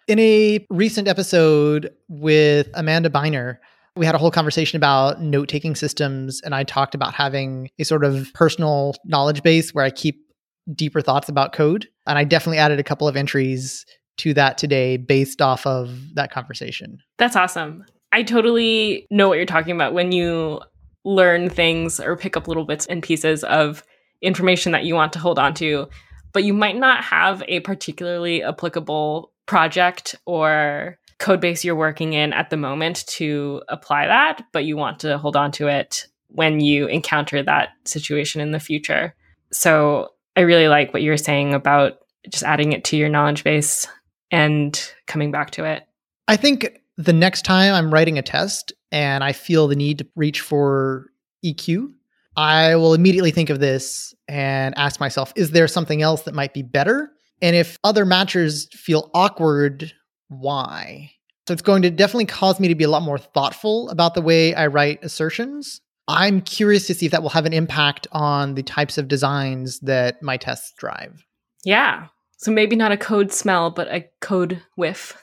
In 0.09 0.19
a 0.19 0.67
recent 0.69 1.07
episode 1.07 1.93
with 2.09 2.69
Amanda 2.75 3.09
Beiner, 3.09 3.59
we 3.95 4.05
had 4.05 4.15
a 4.15 4.19
whole 4.19 4.31
conversation 4.31 4.77
about 4.77 5.21
note 5.21 5.49
taking 5.49 5.77
systems, 5.77 6.41
and 6.41 6.55
I 6.55 6.65
talked 6.65 6.95
about 6.95 7.15
having 7.15 7.71
a 7.79 7.85
sort 7.85 8.05
of 8.05 8.33
personal 8.35 8.95
knowledge 9.05 9.43
base 9.43 9.73
where 9.73 9.85
I 9.85 9.91
keep 9.91 10.27
deeper 10.75 11.01
thoughts 11.01 11.29
about 11.29 11.53
code. 11.53 11.89
And 12.07 12.19
I 12.19 12.25
definitely 12.25 12.59
added 12.59 12.81
a 12.81 12.85
couple 12.85 13.07
of 13.07 13.17
entries 13.17 13.87
to 14.19 14.35
that 14.35 14.59
today 14.59 14.97
based 14.97 15.41
off 15.41 15.67
of 15.67 16.15
that 16.15 16.33
conversation. 16.33 16.99
That's 17.19 17.37
awesome. 17.37 17.85
I 18.13 18.23
totally 18.23 19.07
know 19.11 19.29
what 19.29 19.37
you're 19.37 19.47
talking 19.47 19.75
about 19.75 19.95
when 19.95 20.13
you 20.13 20.61
learn 21.05 21.49
things 21.49 21.99
or 21.99 22.17
pick 22.17 22.37
up 22.37 22.47
little 22.47 22.65
bits 22.65 22.87
and 22.87 23.03
pieces 23.03 23.45
of 23.45 23.83
information 24.21 24.73
that 24.73 24.85
you 24.85 24.95
want 24.95 25.13
to 25.15 25.19
hold 25.19 25.39
on 25.39 25.55
to, 25.55 25.89
but 26.33 26.45
you 26.45 26.53
might 26.53 26.77
not 26.77 27.03
have 27.05 27.43
a 27.49 27.61
particularly 27.61 28.43
applicable 28.43 29.32
project 29.47 30.15
or 30.27 30.99
code 31.19 31.41
base 31.41 31.65
you're 31.65 31.77
working 31.77 32.15
in 32.15 32.33
at 32.33 32.51
the 32.51 32.57
moment 32.57 33.07
to 33.07 33.63
apply 33.69 34.07
that, 34.07 34.45
but 34.53 34.65
you 34.65 34.77
want 34.77 34.99
to 35.01 35.19
hold 35.19 35.37
on 35.37 35.53
to 35.53 35.69
it 35.69 36.07
when 36.29 36.61
you 36.61 36.87
encounter 36.87 37.43
that 37.43 37.71
situation 37.85 38.41
in 38.41 38.51
the 38.51 38.61
future. 38.61 39.15
So 39.53 40.09
I 40.37 40.41
really 40.41 40.69
like 40.69 40.93
what 40.93 41.03
you 41.03 41.11
were 41.11 41.17
saying 41.17 41.55
about 41.55 41.99
just 42.29 42.43
adding 42.43 42.73
it 42.73 42.85
to 42.85 42.97
your 42.97 43.09
knowledge 43.09 43.45
base 43.45 43.87
and 44.31 44.93
coming 45.07 45.31
back 45.31 45.51
to 45.53 45.65
it. 45.65 45.87
I 46.27 46.37
think 46.37 46.81
the 46.97 47.13
next 47.13 47.43
time 47.43 47.75
I'm 47.75 47.93
writing 47.93 48.19
a 48.19 48.23
test 48.23 48.73
and 48.91 49.23
I 49.23 49.33
feel 49.33 49.69
the 49.69 49.77
need 49.77 49.99
to 49.99 50.07
reach 50.17 50.41
for 50.41 51.07
EQ, 51.45 51.93
I 52.37 52.77
will 52.77 52.95
immediately 52.95 53.31
think 53.31 53.51
of 53.51 53.61
this 53.61 54.15
and 54.29 54.75
ask 54.79 55.01
myself, 55.01 55.33
is 55.37 55.51
there 55.51 55.69
something 55.69 56.01
else 56.01 56.23
that 56.23 56.35
might 56.35 56.55
be 56.55 56.63
better? 56.63 57.13
And 57.43 57.57
if 57.57 57.77
other 57.83 58.07
matchers 58.07 58.73
feel 58.73 59.11
awkward, 59.13 59.93
why? 60.29 61.11
So 61.47 61.53
it's 61.53 61.63
going 61.63 61.83
to 61.83 61.91
definitely 61.91 62.27
cause 62.27 62.61
me 62.61 62.69
to 62.69 62.75
be 62.77 62.85
a 62.85 62.89
lot 62.89 63.03
more 63.03 63.19
thoughtful 63.19 63.91
about 63.91 64.15
the 64.15 64.23
way 64.23 64.55
I 64.55 64.69
write 64.69 65.03
assertions. 65.03 65.81
I'm 66.07 66.41
curious 66.41 66.87
to 66.87 66.95
see 66.95 67.07
if 67.07 67.13
that 67.13 67.23
will 67.23 67.31
have 67.31 67.47
an 67.47 67.53
impact 67.53 68.07
on 68.13 68.55
the 68.55 68.63
types 68.63 68.97
of 68.97 69.09
designs 69.09 69.81
that 69.81 70.23
my 70.23 70.37
tests 70.37 70.73
drive. 70.77 71.27
Yeah. 71.65 72.07
So 72.37 72.53
maybe 72.53 72.77
not 72.77 72.93
a 72.93 72.97
code 72.97 73.33
smell, 73.33 73.71
but 73.71 73.89
a 73.89 74.09
code 74.21 74.63
whiff. 74.77 75.21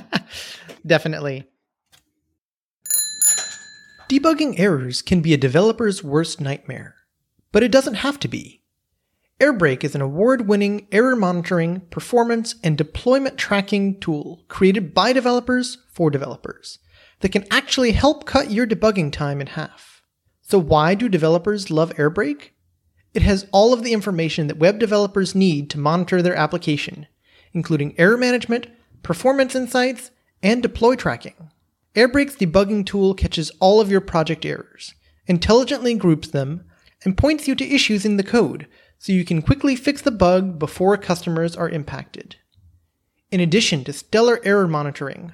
Definitely. 0.86 1.44
Debugging 4.08 4.58
errors 4.58 5.02
can 5.02 5.20
be 5.20 5.34
a 5.34 5.38
developer's 5.38 6.02
worst 6.02 6.40
nightmare, 6.40 6.96
but 7.52 7.62
it 7.62 7.70
doesn't 7.70 7.94
have 7.94 8.18
to 8.20 8.28
be. 8.28 8.59
Airbrake 9.40 9.84
is 9.84 9.94
an 9.94 10.02
award 10.02 10.46
winning 10.46 10.86
error 10.92 11.16
monitoring, 11.16 11.80
performance, 11.88 12.56
and 12.62 12.76
deployment 12.76 13.38
tracking 13.38 13.98
tool 13.98 14.44
created 14.48 14.92
by 14.92 15.14
developers 15.14 15.78
for 15.90 16.10
developers 16.10 16.78
that 17.20 17.32
can 17.32 17.46
actually 17.50 17.92
help 17.92 18.26
cut 18.26 18.50
your 18.50 18.66
debugging 18.66 19.10
time 19.10 19.40
in 19.40 19.46
half. 19.46 20.02
So, 20.42 20.58
why 20.58 20.94
do 20.94 21.08
developers 21.08 21.70
love 21.70 21.94
Airbrake? 21.94 22.50
It 23.14 23.22
has 23.22 23.46
all 23.50 23.72
of 23.72 23.82
the 23.82 23.94
information 23.94 24.46
that 24.48 24.58
web 24.58 24.78
developers 24.78 25.34
need 25.34 25.70
to 25.70 25.78
monitor 25.78 26.20
their 26.20 26.36
application, 26.36 27.06
including 27.54 27.98
error 27.98 28.18
management, 28.18 28.66
performance 29.02 29.54
insights, 29.54 30.10
and 30.42 30.62
deploy 30.62 30.96
tracking. 30.96 31.50
Airbrake's 31.94 32.36
debugging 32.36 32.84
tool 32.84 33.14
catches 33.14 33.50
all 33.58 33.80
of 33.80 33.90
your 33.90 34.02
project 34.02 34.44
errors, 34.44 34.92
intelligently 35.26 35.94
groups 35.94 36.28
them, 36.28 36.66
and 37.04 37.16
points 37.16 37.48
you 37.48 37.54
to 37.54 37.74
issues 37.74 38.04
in 38.04 38.18
the 38.18 38.22
code 38.22 38.66
so 39.00 39.12
you 39.12 39.24
can 39.24 39.40
quickly 39.40 39.74
fix 39.74 40.02
the 40.02 40.10
bug 40.10 40.58
before 40.58 40.94
customers 40.98 41.56
are 41.56 41.70
impacted. 41.70 42.36
In 43.30 43.40
addition 43.40 43.82
to 43.84 43.94
stellar 43.94 44.40
error 44.44 44.68
monitoring, 44.68 45.32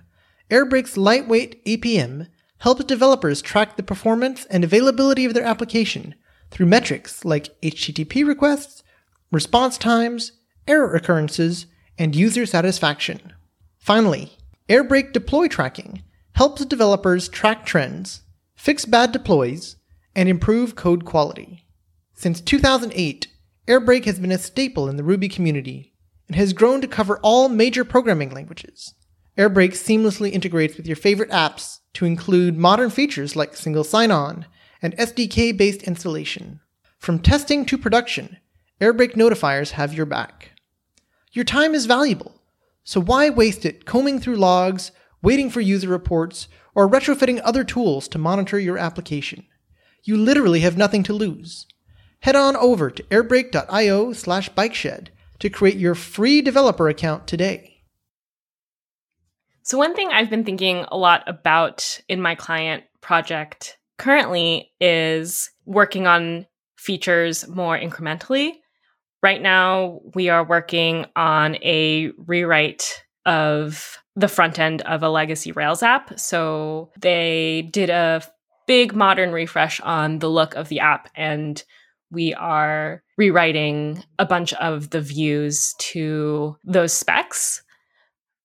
Airbrake's 0.49 0.97
lightweight 0.97 1.65
APM 1.65 2.29
helps 2.59 2.85
developers 2.85 3.43
track 3.43 3.77
the 3.77 3.83
performance 3.83 4.45
and 4.47 4.63
availability 4.63 5.25
of 5.25 5.35
their 5.35 5.45
application 5.45 6.15
through 6.53 6.67
metrics 6.67 7.25
like 7.25 7.61
HTTP 7.61 8.25
requests, 8.25 8.85
response 9.33 9.77
times, 9.77 10.31
error 10.69 10.95
occurrences, 10.95 11.67
and 11.99 12.15
user 12.15 12.47
satisfaction. 12.47 13.33
Finally, 13.79 14.33
Airbrake 14.69 15.13
deploy 15.13 15.49
tracking 15.49 16.05
helps 16.35 16.65
developers 16.65 17.29
track 17.29 17.67
trends, 17.67 18.23
fix 18.55 18.85
bad 18.85 19.11
deploys, 19.11 19.75
and 20.15 20.29
improve 20.29 20.77
code 20.77 21.05
quality. 21.05 21.67
Since 22.15 22.41
2008, 22.43 23.27
Airbrake 23.69 24.05
has 24.05 24.21
been 24.21 24.31
a 24.31 24.39
staple 24.39 24.89
in 24.89 24.97
the 24.97 25.03
Ruby 25.03 25.29
community 25.29 25.93
and 26.29 26.37
has 26.37 26.53
grown 26.53 26.81
to 26.81 26.87
cover 26.87 27.19
all 27.19 27.49
major 27.49 27.85
programming 27.85 28.31
languages. 28.31 28.95
Airbrake 29.37 29.73
seamlessly 29.73 30.31
integrates 30.31 30.77
with 30.77 30.87
your 30.87 30.95
favorite 30.95 31.31
apps 31.31 31.81
to 31.95 32.05
include 32.05 32.57
modern 32.57 32.91
features 32.91 33.35
like 33.35 33.57
single 33.57 33.83
sign 33.83 34.13
on 34.13 34.47
and 34.81 34.97
SDK 34.97 35.57
based 35.57 35.83
installation. 35.83 36.61
From 37.01 37.19
testing 37.19 37.67
to 37.67 37.77
production, 37.77 38.37
Airbrake 38.81 39.15
notifiers 39.15 39.73
have 39.73 39.93
your 39.93 40.07
back. 40.07 40.53
Your 41.33 41.45
time 41.45 41.75
is 41.75 41.87
valuable, 41.87 42.41
so 42.85 43.01
why 43.01 43.31
waste 43.31 43.67
it 43.67 43.85
combing 43.85 44.21
through 44.21 44.37
logs, 44.37 44.93
waiting 45.23 45.51
for 45.51 45.61
user 45.61 45.89
reports, 45.89 46.47
or 46.77 46.89
retrofitting 46.89 47.41
other 47.43 47.65
tools 47.65 48.07
to 48.09 48.19
monitor 48.19 48.61
your 48.61 48.79
application? 48.79 49.45
You 50.05 50.17
literally 50.17 50.61
have 50.61 50.77
nothing 50.77 51.03
to 51.03 51.13
lose 51.13 51.67
head 52.27 52.35
on 52.35 52.57
over 52.57 52.91
to 52.91 53.05
airbrake.io 53.05 54.13
slash 54.13 54.51
bikeshed 54.51 55.07
to 55.39 55.49
create 55.49 55.77
your 55.77 55.95
free 55.95 56.43
developer 56.43 56.89
account 56.89 57.29
today. 57.29 57.85
So, 59.63 59.79
one 59.79 59.95
thing 59.95 60.09
I've 60.13 60.29
been 60.29 60.43
thinking 60.43 60.85
a 60.89 60.97
lot 60.97 61.23
about 61.29 62.01
in 62.09 62.21
my 62.21 62.35
client 62.35 62.83
project 63.01 63.79
currently 63.97 64.73
is 64.81 65.51
working 65.67 66.09
on 66.09 66.47
features 66.77 67.47
more 67.47 67.79
incrementally. 67.79 68.55
Right 69.23 69.41
now, 69.41 70.01
we 70.17 70.29
are 70.29 70.45
working 70.45 71.07
on 71.15 71.55
a 71.63 72.11
rewrite 72.19 73.05
of 73.25 73.99
the 74.17 74.29
front 74.29 74.59
end 74.59 74.83
of 74.83 75.05
a 75.05 75.09
legacy 75.09 75.53
Rails 75.53 75.85
app. 75.85 76.19
So, 76.19 76.91
they 76.99 77.69
did 77.71 77.89
a 77.89 78.21
big 78.67 78.97
modern 78.97 79.31
refresh 79.31 79.81
on 79.81 80.19
the 80.19 80.29
look 80.29 80.57
of 80.57 80.69
the 80.69 80.81
app 80.81 81.09
and 81.15 81.63
we 82.11 82.35
are 82.35 83.03
rewriting 83.17 84.03
a 84.19 84.27
bunch 84.27 84.53
of 84.55 84.91
the 84.91 85.01
views 85.01 85.75
to 85.79 86.57
those 86.65 86.93
specs. 86.93 87.63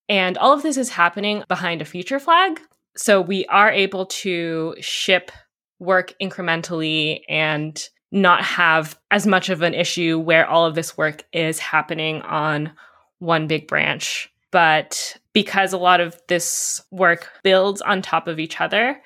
And 0.10 0.38
all 0.38 0.54
of 0.54 0.64
this 0.64 0.78
is 0.78 0.90
happening 0.90 1.44
behind 1.48 1.82
a 1.82 1.86
feature 1.86 2.20
flag. 2.20 2.60
So 2.96 3.22
we 3.22 3.46
are 3.46 3.72
able 3.72 4.06
to 4.08 4.76
ship 4.80 5.32
work 5.80 6.14
incrementally 6.22 7.22
and 7.30 7.82
not 8.12 8.44
have 8.44 9.00
as 9.10 9.26
much 9.26 9.50
of 9.50 9.62
an 9.62 9.74
issue 9.74 10.20
where 10.20 10.46
all 10.46 10.66
of 10.66 10.76
this 10.76 10.98
work 10.98 11.24
is 11.32 11.60
happening 11.60 12.22
on 12.24 12.72
one 13.20 13.48
big 13.48 13.68
branch. 13.68 14.30
But 14.52 15.18
because 15.34 15.72
a 15.72 15.78
lot 15.78 16.02
of 16.02 16.20
this 16.28 16.82
work 16.92 17.30
builds 17.42 17.82
on 17.82 18.02
top 18.02 18.28
of 18.28 18.38
each 18.38 18.60
other, 18.60 19.02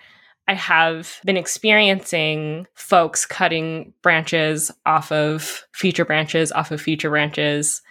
I 0.47 0.53
have 0.53 1.19
been 1.25 1.37
experiencing 1.37 2.67
folks 2.75 3.25
cutting 3.25 3.93
branches 4.01 4.71
off 4.85 5.11
of 5.11 5.65
feature 5.73 6.05
branches, 6.05 6.51
off 6.51 6.71
of 6.71 6.81
feature 6.81 7.09
branches. 7.09 7.81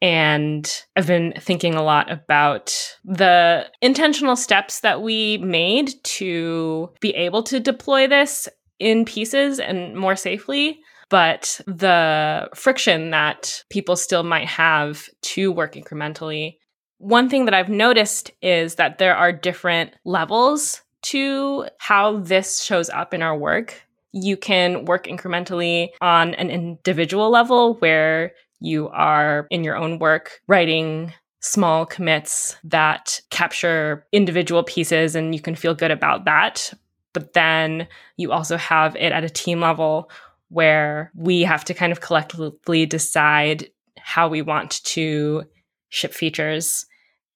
And 0.00 0.68
I've 0.96 1.06
been 1.06 1.32
thinking 1.38 1.74
a 1.74 1.82
lot 1.82 2.10
about 2.10 2.74
the 3.04 3.70
intentional 3.80 4.34
steps 4.34 4.80
that 4.80 5.00
we 5.00 5.38
made 5.38 5.92
to 6.02 6.90
be 7.00 7.10
able 7.14 7.44
to 7.44 7.60
deploy 7.60 8.08
this 8.08 8.48
in 8.80 9.04
pieces 9.04 9.60
and 9.60 9.96
more 9.96 10.16
safely, 10.16 10.80
but 11.08 11.60
the 11.68 12.48
friction 12.52 13.10
that 13.10 13.62
people 13.70 13.94
still 13.94 14.24
might 14.24 14.48
have 14.48 15.08
to 15.22 15.52
work 15.52 15.74
incrementally. 15.74 16.56
One 16.98 17.28
thing 17.28 17.44
that 17.44 17.54
I've 17.54 17.68
noticed 17.68 18.32
is 18.42 18.74
that 18.76 18.98
there 18.98 19.14
are 19.14 19.30
different 19.30 19.92
levels 20.04 20.82
to 21.02 21.66
how 21.78 22.18
this 22.18 22.62
shows 22.62 22.88
up 22.90 23.12
in 23.14 23.22
our 23.22 23.36
work. 23.36 23.80
You 24.12 24.36
can 24.36 24.84
work 24.84 25.06
incrementally 25.06 25.88
on 26.00 26.34
an 26.34 26.50
individual 26.50 27.30
level 27.30 27.74
where 27.74 28.32
you 28.60 28.88
are 28.90 29.46
in 29.50 29.64
your 29.64 29.76
own 29.76 29.98
work 29.98 30.40
writing 30.46 31.12
small 31.40 31.84
commits 31.84 32.56
that 32.62 33.20
capture 33.30 34.06
individual 34.12 34.62
pieces 34.62 35.16
and 35.16 35.34
you 35.34 35.40
can 35.40 35.56
feel 35.56 35.74
good 35.74 35.90
about 35.90 36.24
that. 36.24 36.72
But 37.12 37.32
then 37.32 37.88
you 38.16 38.32
also 38.32 38.56
have 38.56 38.94
it 38.96 39.12
at 39.12 39.24
a 39.24 39.28
team 39.28 39.60
level 39.60 40.10
where 40.48 41.10
we 41.14 41.42
have 41.42 41.64
to 41.64 41.74
kind 41.74 41.92
of 41.92 42.00
collectively 42.00 42.86
decide 42.86 43.68
how 43.98 44.28
we 44.28 44.40
want 44.40 44.82
to 44.84 45.42
ship 45.88 46.14
features. 46.14 46.86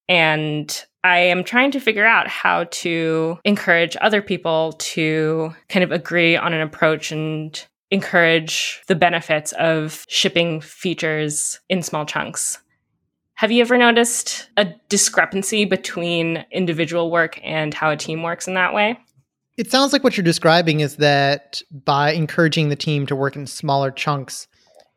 And 0.08 0.84
I 1.06 1.18
am 1.18 1.44
trying 1.44 1.70
to 1.70 1.78
figure 1.78 2.04
out 2.04 2.26
how 2.26 2.64
to 2.64 3.38
encourage 3.44 3.96
other 4.00 4.20
people 4.20 4.72
to 4.72 5.54
kind 5.68 5.84
of 5.84 5.92
agree 5.92 6.36
on 6.36 6.52
an 6.52 6.60
approach 6.60 7.12
and 7.12 7.64
encourage 7.92 8.82
the 8.88 8.96
benefits 8.96 9.52
of 9.52 10.04
shipping 10.08 10.60
features 10.60 11.60
in 11.68 11.82
small 11.82 12.06
chunks. 12.06 12.58
Have 13.34 13.52
you 13.52 13.60
ever 13.60 13.78
noticed 13.78 14.50
a 14.56 14.66
discrepancy 14.88 15.64
between 15.64 16.44
individual 16.50 17.12
work 17.12 17.38
and 17.44 17.72
how 17.72 17.90
a 17.90 17.96
team 17.96 18.24
works 18.24 18.48
in 18.48 18.54
that 18.54 18.74
way? 18.74 18.98
It 19.56 19.70
sounds 19.70 19.92
like 19.92 20.02
what 20.02 20.16
you're 20.16 20.24
describing 20.24 20.80
is 20.80 20.96
that 20.96 21.62
by 21.70 22.14
encouraging 22.14 22.68
the 22.68 22.74
team 22.74 23.06
to 23.06 23.14
work 23.14 23.36
in 23.36 23.46
smaller 23.46 23.92
chunks, 23.92 24.48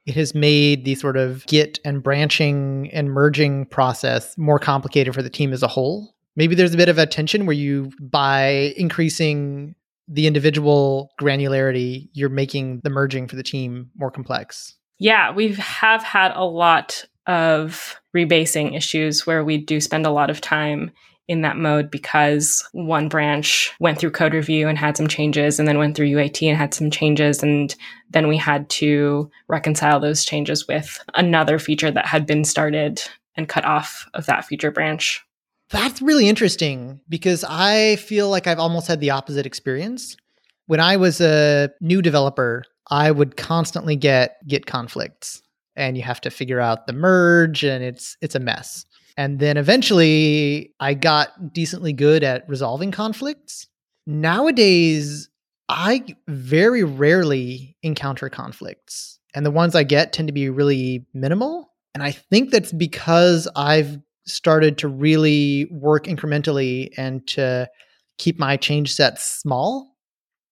it 0.10 0.16
has 0.16 0.34
made 0.34 0.86
the 0.86 0.96
sort 0.96 1.18
of 1.18 1.46
git 1.46 1.80
and 1.86 2.01
branching 2.01 2.89
and 2.92 3.12
merging 3.12 3.68
process 3.68 4.36
more 4.39 4.58
complicated 4.58 5.13
for 5.13 5.22
the 5.22 5.30
team 5.30 5.54
as 5.54 5.62
a 5.62 5.68
whole. 5.68 6.16
Maybe 6.36 6.56
there's 6.56 6.74
a 6.74 6.78
bit 6.78 6.89
of 6.89 6.98
a 6.98 7.06
tension 7.06 7.46
where 7.46 7.54
you, 7.54 7.92
by 8.01 8.74
increasing 8.75 9.75
the 10.08 10.25
individual 10.25 11.12
granularity, 11.22 12.10
you're 12.13 12.28
making 12.28 12.82
the 12.84 12.89
merging 12.89 13.28
for 13.28 13.36
the 13.36 13.44
team 13.44 13.92
more 13.96 14.10
complex. 14.10 14.75
Yeah, 14.98 15.32
we 15.32 15.54
have 15.54 16.01
had 16.01 16.32
a 16.34 16.44
lot 16.44 17.06
of 17.28 18.01
rebasing 18.18 18.75
issues 18.75 19.28
where 19.28 19.46
we 19.46 19.60
do 19.60 19.80
spend 19.80 20.08
a 20.08 20.12
lot 20.12 20.32
of 20.32 20.42
time 20.42 20.89
in 21.30 21.42
that 21.42 21.56
mode 21.56 21.92
because 21.92 22.68
one 22.72 23.08
branch 23.08 23.72
went 23.80 24.00
through 24.00 24.10
code 24.10 24.34
review 24.34 24.68
and 24.68 24.80
had 24.80 24.98
some 24.98 25.08
changes 25.08 25.60
and 25.60 25.68
then 25.68 25.78
went 25.78 25.96
through 25.96 26.10
UAT 26.10 26.50
and 26.50 26.58
had 26.58 26.74
some 26.74 26.90
changes 26.90 27.44
and 27.44 27.76
then 28.10 28.28
we 28.28 28.36
had 28.36 28.68
to 28.70 29.30
reconcile 29.48 30.00
those 30.00 30.26
changes 30.26 30.68
with 30.68 31.00
another 31.14 31.60
feature 31.60 31.92
that 31.92 32.08
had 32.08 32.26
been 32.26 32.44
started 32.44 33.04
and 33.36 33.48
cut 33.48 33.64
off 33.64 34.10
of 34.16 34.26
that 34.26 34.44
feature 34.44 34.72
branch. 34.72 35.24
That's 35.70 36.02
really 36.02 36.28
interesting 36.28 37.00
because 37.08 37.46
I 37.48 37.98
feel 37.98 38.28
like 38.30 38.48
I've 38.48 38.58
almost 38.58 38.88
had 38.88 39.00
the 39.00 39.12
opposite 39.12 39.46
experience. 39.46 40.18
When 40.66 40.80
I 40.80 40.98
was 40.98 41.22
a 41.22 41.70
new 41.80 42.02
developer, 42.02 42.64
I 42.90 43.12
would 43.12 43.38
constantly 43.38 43.96
get 43.96 44.38
git 44.48 44.66
conflicts 44.66 45.44
and 45.76 45.96
you 45.96 46.02
have 46.02 46.22
to 46.22 46.32
figure 46.32 46.60
out 46.60 46.88
the 46.88 46.94
merge 46.94 47.64
and 47.64 47.84
it's 47.84 48.18
it's 48.20 48.34
a 48.34 48.40
mess. 48.40 48.86
And 49.18 49.39
then 49.39 49.58
eventually 49.58 50.74
I 50.80 50.94
got 50.94 51.54
decently 51.54 51.94
good 51.94 52.24
at 52.24 52.48
resolving 52.48 52.92
conflicts. 52.92 53.68
Nowadays, 54.08 55.30
I 55.68 56.04
very 56.28 56.84
rarely 56.84 57.78
encounter 57.84 58.30
conflicts. 58.30 59.20
And 59.36 59.46
the 59.46 59.51
ones 59.51 59.75
I 59.75 59.84
get 59.84 60.13
tend 60.13 60.28
to 60.28 60.34
be 60.34 60.50
really 60.50 61.06
minimal. 61.13 61.72
And 61.94 62.04
I 62.04 62.12
think 62.12 62.51
that's 62.51 62.72
because 62.72 63.48
I've 63.56 64.00
started 64.25 64.78
to 64.80 64.88
really 64.88 65.66
work 65.72 66.06
incrementally 66.06 66.89
and 66.98 67.25
to 67.28 67.70
keep 68.18 68.39
my 68.39 68.58
change 68.58 68.94
sets 68.94 69.24
small. 69.24 69.96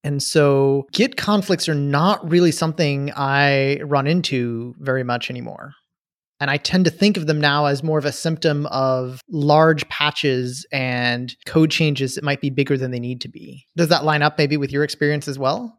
And 0.03 0.21
so 0.21 0.87
Git 0.93 1.17
conflicts 1.17 1.67
are 1.67 1.75
not 1.75 2.29
really 2.29 2.51
something 2.51 3.11
I 3.15 3.79
run 3.83 4.07
into 4.07 4.75
very 4.79 5.03
much 5.03 5.29
anymore. 5.29 5.73
And 6.39 6.51
I 6.51 6.57
tend 6.57 6.85
to 6.85 6.91
think 6.91 7.17
of 7.17 7.27
them 7.27 7.41
now 7.41 7.65
as 7.65 7.83
more 7.83 7.97
of 7.97 8.05
a 8.05 8.11
symptom 8.11 8.67
of 8.67 9.21
large 9.29 9.87
patches 9.89 10.65
and 10.71 11.35
code 11.45 11.71
changes 11.71 12.15
that 12.15 12.23
might 12.23 12.41
be 12.41 12.49
bigger 12.49 12.77
than 12.77 12.91
they 12.91 12.99
need 12.99 13.21
to 13.21 13.29
be. 13.29 13.65
Does 13.75 13.89
that 13.89 14.05
line 14.05 14.21
up 14.21 14.37
maybe 14.37 14.57
with 14.57 14.71
your 14.71 14.83
experience 14.83 15.27
as 15.27 15.39
well? 15.39 15.77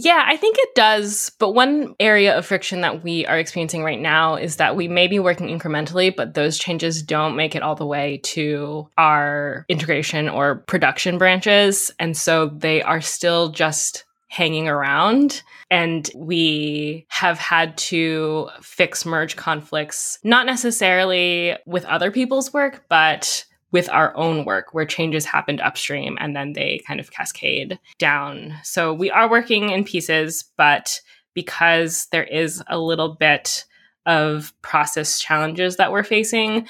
Yeah, 0.00 0.22
I 0.24 0.36
think 0.36 0.56
it 0.60 0.76
does. 0.76 1.32
But 1.40 1.54
one 1.54 1.96
area 1.98 2.38
of 2.38 2.46
friction 2.46 2.82
that 2.82 3.02
we 3.02 3.26
are 3.26 3.36
experiencing 3.36 3.82
right 3.82 3.98
now 3.98 4.36
is 4.36 4.56
that 4.56 4.76
we 4.76 4.86
may 4.86 5.08
be 5.08 5.18
working 5.18 5.48
incrementally, 5.48 6.14
but 6.14 6.34
those 6.34 6.56
changes 6.56 7.02
don't 7.02 7.34
make 7.34 7.56
it 7.56 7.64
all 7.64 7.74
the 7.74 7.86
way 7.86 8.20
to 8.24 8.88
our 8.96 9.64
integration 9.68 10.28
or 10.28 10.62
production 10.68 11.18
branches. 11.18 11.90
And 11.98 12.16
so 12.16 12.46
they 12.46 12.80
are 12.80 13.00
still 13.00 13.48
just 13.48 14.04
hanging 14.28 14.68
around. 14.68 15.42
And 15.70 16.08
we 16.14 17.06
have 17.08 17.38
had 17.38 17.76
to 17.78 18.48
fix 18.60 19.04
merge 19.04 19.36
conflicts, 19.36 20.18
not 20.22 20.46
necessarily 20.46 21.56
with 21.66 21.84
other 21.86 22.10
people's 22.10 22.52
work, 22.52 22.84
but 22.88 23.44
with 23.70 23.88
our 23.90 24.16
own 24.16 24.44
work 24.44 24.72
where 24.72 24.86
changes 24.86 25.24
happened 25.24 25.60
upstream 25.60 26.16
and 26.20 26.34
then 26.34 26.54
they 26.54 26.80
kind 26.86 27.00
of 27.00 27.10
cascade 27.10 27.78
down. 27.98 28.54
So 28.62 28.94
we 28.94 29.10
are 29.10 29.30
working 29.30 29.70
in 29.70 29.84
pieces, 29.84 30.44
but 30.56 31.00
because 31.34 32.06
there 32.10 32.24
is 32.24 32.62
a 32.68 32.78
little 32.78 33.14
bit 33.14 33.64
of 34.06 34.54
process 34.62 35.18
challenges 35.18 35.76
that 35.76 35.92
we're 35.92 36.02
facing, 36.02 36.66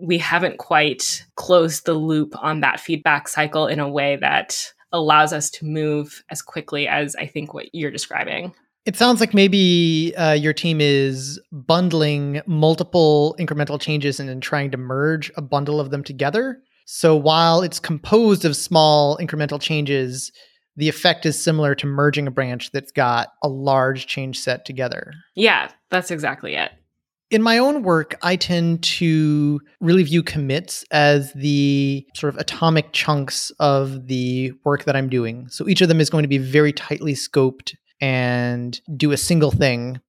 we 0.00 0.16
haven't 0.16 0.56
quite 0.56 1.26
closed 1.36 1.84
the 1.84 1.92
loop 1.92 2.34
on 2.42 2.60
that 2.60 2.80
feedback 2.80 3.28
cycle 3.28 3.66
in 3.66 3.78
a 3.78 3.88
way 3.88 4.16
that 4.16 4.72
allows 4.92 5.32
us 5.32 5.50
to 5.50 5.64
move 5.64 6.22
as 6.30 6.42
quickly 6.42 6.88
as 6.88 7.16
I 7.16 7.26
think 7.26 7.54
what 7.54 7.74
you're 7.74 7.90
describing. 7.90 8.54
It 8.86 8.96
sounds 8.96 9.20
like 9.20 9.34
maybe 9.34 10.14
uh, 10.16 10.32
your 10.32 10.52
team 10.52 10.80
is 10.80 11.38
bundling 11.52 12.40
multiple 12.46 13.36
incremental 13.38 13.80
changes 13.80 14.18
and 14.18 14.28
then 14.28 14.40
trying 14.40 14.70
to 14.70 14.78
merge 14.78 15.30
a 15.36 15.42
bundle 15.42 15.80
of 15.80 15.90
them 15.90 16.02
together. 16.02 16.62
So 16.86 17.14
while 17.14 17.62
it's 17.62 17.78
composed 17.78 18.44
of 18.44 18.56
small 18.56 19.16
incremental 19.18 19.60
changes, 19.60 20.32
the 20.76 20.88
effect 20.88 21.26
is 21.26 21.40
similar 21.40 21.74
to 21.74 21.86
merging 21.86 22.26
a 22.26 22.30
branch 22.30 22.72
that's 22.72 22.90
got 22.90 23.28
a 23.42 23.48
large 23.48 24.06
change 24.06 24.40
set 24.40 24.64
together. 24.64 25.12
Yeah, 25.34 25.70
that's 25.90 26.10
exactly 26.10 26.54
it. 26.54 26.72
In 27.30 27.42
my 27.42 27.58
own 27.58 27.84
work, 27.84 28.16
I 28.22 28.34
tend 28.34 28.82
to 28.82 29.60
really 29.80 30.02
view 30.02 30.20
commits 30.20 30.84
as 30.90 31.32
the 31.34 32.04
sort 32.16 32.34
of 32.34 32.40
atomic 32.40 32.92
chunks 32.92 33.50
of 33.60 34.08
the 34.08 34.52
work 34.64 34.82
that 34.84 34.96
I'm 34.96 35.08
doing. 35.08 35.46
So 35.48 35.68
each 35.68 35.80
of 35.80 35.86
them 35.86 36.00
is 36.00 36.10
going 36.10 36.24
to 36.24 36.28
be 36.28 36.38
very 36.38 36.72
tightly 36.72 37.14
scoped 37.14 37.76
and 38.00 38.80
do 38.96 39.12
a 39.12 39.16
single 39.16 39.52
thing. 39.52 40.00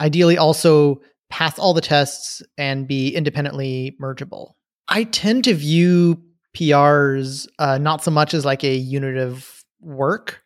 Ideally, 0.00 0.38
also 0.38 1.00
pass 1.30 1.58
all 1.58 1.74
the 1.74 1.80
tests 1.80 2.42
and 2.56 2.86
be 2.86 3.12
independently 3.12 3.96
mergeable. 4.00 4.52
I 4.86 5.02
tend 5.04 5.44
to 5.44 5.54
view 5.54 6.22
PRs 6.56 7.48
uh, 7.58 7.78
not 7.78 8.04
so 8.04 8.12
much 8.12 8.34
as 8.34 8.44
like 8.44 8.62
a 8.62 8.76
unit 8.76 9.16
of 9.16 9.64
work, 9.80 10.42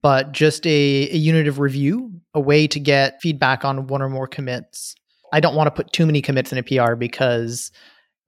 but 0.00 0.30
just 0.30 0.64
a, 0.64 1.10
a 1.10 1.16
unit 1.16 1.48
of 1.48 1.58
review, 1.58 2.12
a 2.34 2.40
way 2.40 2.68
to 2.68 2.78
get 2.78 3.20
feedback 3.20 3.64
on 3.64 3.88
one 3.88 4.00
or 4.00 4.08
more 4.08 4.28
commits. 4.28 4.94
I 5.32 5.40
don't 5.40 5.54
want 5.54 5.66
to 5.66 5.70
put 5.70 5.92
too 5.92 6.06
many 6.06 6.22
commits 6.22 6.52
in 6.52 6.58
a 6.58 6.62
PR 6.62 6.94
because 6.94 7.70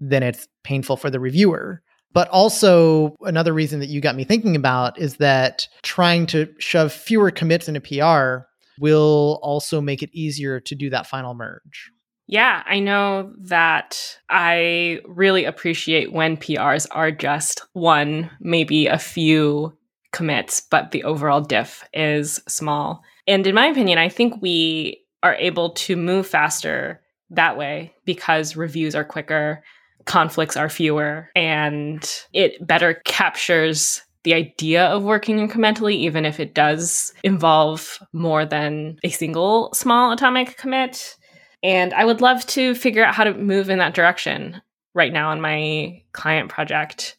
then 0.01 0.23
it's 0.23 0.49
painful 0.65 0.97
for 0.97 1.11
the 1.11 1.21
reviewer. 1.21 1.83
But 2.13 2.29
also, 2.29 3.15
another 3.21 3.53
reason 3.53 3.81
that 3.81 3.91
you 3.91 4.01
got 4.01 4.17
me 4.17 4.25
thinking 4.25 4.57
about 4.57 4.99
is 4.99 5.17
that 5.17 5.69
trying 5.83 6.27
to 6.27 6.49
shove 6.59 6.93
fewer 6.93 7.31
commits 7.31 7.69
in 7.69 7.77
a 7.77 7.81
PR 7.81 8.47
will 8.81 9.39
also 9.43 9.81
make 9.81 10.03
it 10.03 10.11
easier 10.13 10.61
to 10.61 10.75
do 10.75 10.91
that 10.91 11.07
final 11.07 11.35
merge. 11.35 11.91
Yeah, 12.27 12.63
I 12.67 12.79
know 12.81 13.33
that 13.41 14.19
I 14.29 15.01
really 15.07 15.45
appreciate 15.45 16.13
when 16.13 16.37
PRs 16.37 16.87
are 16.91 17.11
just 17.11 17.63
one, 17.73 18.31
maybe 18.41 18.87
a 18.87 18.99
few 18.99 19.77
commits, 20.13 20.61
but 20.61 20.91
the 20.91 21.05
overall 21.05 21.41
diff 21.41 21.85
is 21.93 22.41
small. 22.47 23.03
And 23.27 23.47
in 23.47 23.55
my 23.55 23.67
opinion, 23.67 23.99
I 23.99 24.09
think 24.09 24.43
we 24.43 25.03
are 25.23 25.35
able 25.35 25.71
to 25.71 25.97
move 25.97 26.27
faster 26.27 27.01
that 27.31 27.57
way 27.57 27.95
because 28.05 28.57
reviews 28.57 28.95
are 28.95 29.05
quicker, 29.05 29.63
conflicts 30.05 30.57
are 30.57 30.69
fewer, 30.69 31.31
and 31.35 32.25
it 32.33 32.67
better 32.67 32.95
captures 33.05 34.03
the 34.25 34.35
idea 34.35 34.85
of 34.87 35.05
working 35.05 35.47
incrementally, 35.47 35.95
even 35.95 36.25
if 36.25 36.41
it 36.41 36.55
does 36.55 37.13
involve 37.23 37.99
more 38.13 38.45
than 38.45 38.99
a 39.05 39.09
single 39.11 39.73
small 39.75 40.13
atomic 40.13 40.57
commit. 40.57 41.17
And 41.63 41.95
I 41.95 42.05
would 42.05 42.21
love 42.21 42.45
to 42.47 42.75
figure 42.75 43.05
out 43.05 43.15
how 43.15 43.25
to 43.25 43.35
move 43.35 43.71
in 43.71 43.79
that 43.79 43.95
direction 43.95 44.61
right 44.95 45.13
now 45.13 45.31
on 45.31 45.41
my 45.41 46.03
client 46.13 46.51
project. 46.51 47.17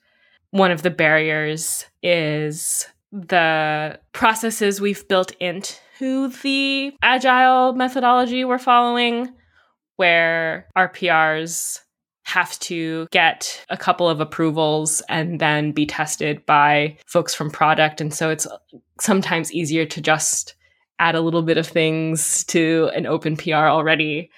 One 0.51 0.71
of 0.71 0.81
the 0.81 0.89
barriers 0.89 1.85
is 2.01 2.87
the 3.11 3.99
processes 4.13 4.79
we've 4.79 5.07
built 5.07 5.31
into 5.39 6.29
the 6.43 6.93
agile 7.01 7.73
methodology 7.73 8.45
we're 8.45 8.57
following, 8.57 9.29
where 9.97 10.67
our 10.75 10.89
PRs 10.89 11.79
have 12.23 12.57
to 12.59 13.07
get 13.11 13.65
a 13.69 13.77
couple 13.77 14.07
of 14.07 14.21
approvals 14.21 15.01
and 15.09 15.39
then 15.39 15.71
be 15.71 15.85
tested 15.85 16.45
by 16.45 16.95
folks 17.07 17.33
from 17.33 17.49
product. 17.49 17.99
And 17.99 18.13
so 18.13 18.29
it's 18.29 18.47
sometimes 19.01 19.51
easier 19.51 19.85
to 19.87 19.99
just 19.99 20.55
add 20.99 21.15
a 21.15 21.21
little 21.21 21.41
bit 21.41 21.57
of 21.57 21.65
things 21.65 22.43
to 22.45 22.91
an 22.95 23.07
open 23.07 23.35
PR 23.35 23.55
already. 23.55 24.29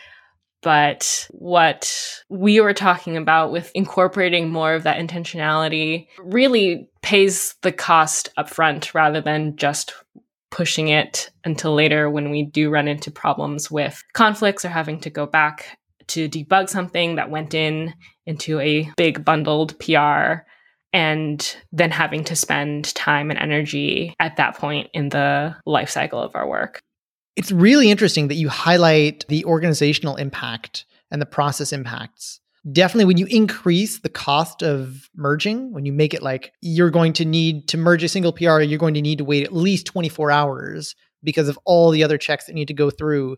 But 0.61 1.27
what 1.31 2.23
we 2.29 2.61
were 2.61 2.73
talking 2.73 3.17
about 3.17 3.51
with 3.51 3.71
incorporating 3.73 4.49
more 4.49 4.73
of 4.73 4.83
that 4.83 4.99
intentionality 4.99 6.07
really 6.19 6.87
pays 7.01 7.55
the 7.61 7.71
cost 7.71 8.29
upfront 8.37 8.93
rather 8.93 9.21
than 9.21 9.55
just 9.55 9.93
pushing 10.51 10.89
it 10.89 11.31
until 11.45 11.73
later 11.73 12.09
when 12.09 12.29
we 12.29 12.43
do 12.43 12.69
run 12.69 12.87
into 12.87 13.09
problems 13.09 13.71
with 13.71 14.03
conflicts 14.13 14.65
or 14.65 14.69
having 14.69 14.99
to 14.99 15.09
go 15.09 15.25
back 15.25 15.79
to 16.07 16.27
debug 16.27 16.69
something 16.69 17.15
that 17.15 17.29
went 17.29 17.53
in 17.53 17.93
into 18.25 18.59
a 18.59 18.91
big 18.97 19.23
bundled 19.23 19.79
PR 19.79 20.43
and 20.93 21.55
then 21.71 21.89
having 21.89 22.23
to 22.25 22.35
spend 22.35 22.93
time 22.95 23.29
and 23.29 23.39
energy 23.39 24.13
at 24.19 24.35
that 24.35 24.57
point 24.57 24.89
in 24.93 25.07
the 25.09 25.55
life 25.65 25.89
cycle 25.89 26.19
of 26.19 26.35
our 26.35 26.47
work. 26.47 26.81
It's 27.35 27.51
really 27.51 27.89
interesting 27.89 28.27
that 28.27 28.35
you 28.35 28.49
highlight 28.49 29.25
the 29.29 29.45
organizational 29.45 30.15
impact 30.15 30.85
and 31.09 31.21
the 31.21 31.25
process 31.25 31.71
impacts 31.71 32.41
definitely 32.71 33.05
when 33.05 33.17
you 33.17 33.25
increase 33.27 33.99
the 33.99 34.09
cost 34.09 34.61
of 34.61 35.09
merging, 35.15 35.73
when 35.73 35.85
you 35.85 35.91
make 35.91 36.13
it 36.13 36.21
like 36.21 36.53
you're 36.61 36.91
going 36.91 37.13
to 37.13 37.25
need 37.25 37.67
to 37.69 37.77
merge 37.77 38.03
a 38.03 38.09
single 38.09 38.31
PR, 38.31 38.61
you're 38.61 38.79
going 38.79 38.93
to 38.93 39.01
need 39.01 39.17
to 39.17 39.25
wait 39.25 39.43
at 39.43 39.53
least 39.53 39.87
24 39.87 40.31
hours 40.31 40.95
because 41.23 41.47
of 41.47 41.57
all 41.65 41.91
the 41.91 42.03
other 42.03 42.17
checks 42.17 42.45
that 42.45 42.53
need 42.53 42.67
to 42.67 42.73
go 42.73 42.89
through, 42.89 43.37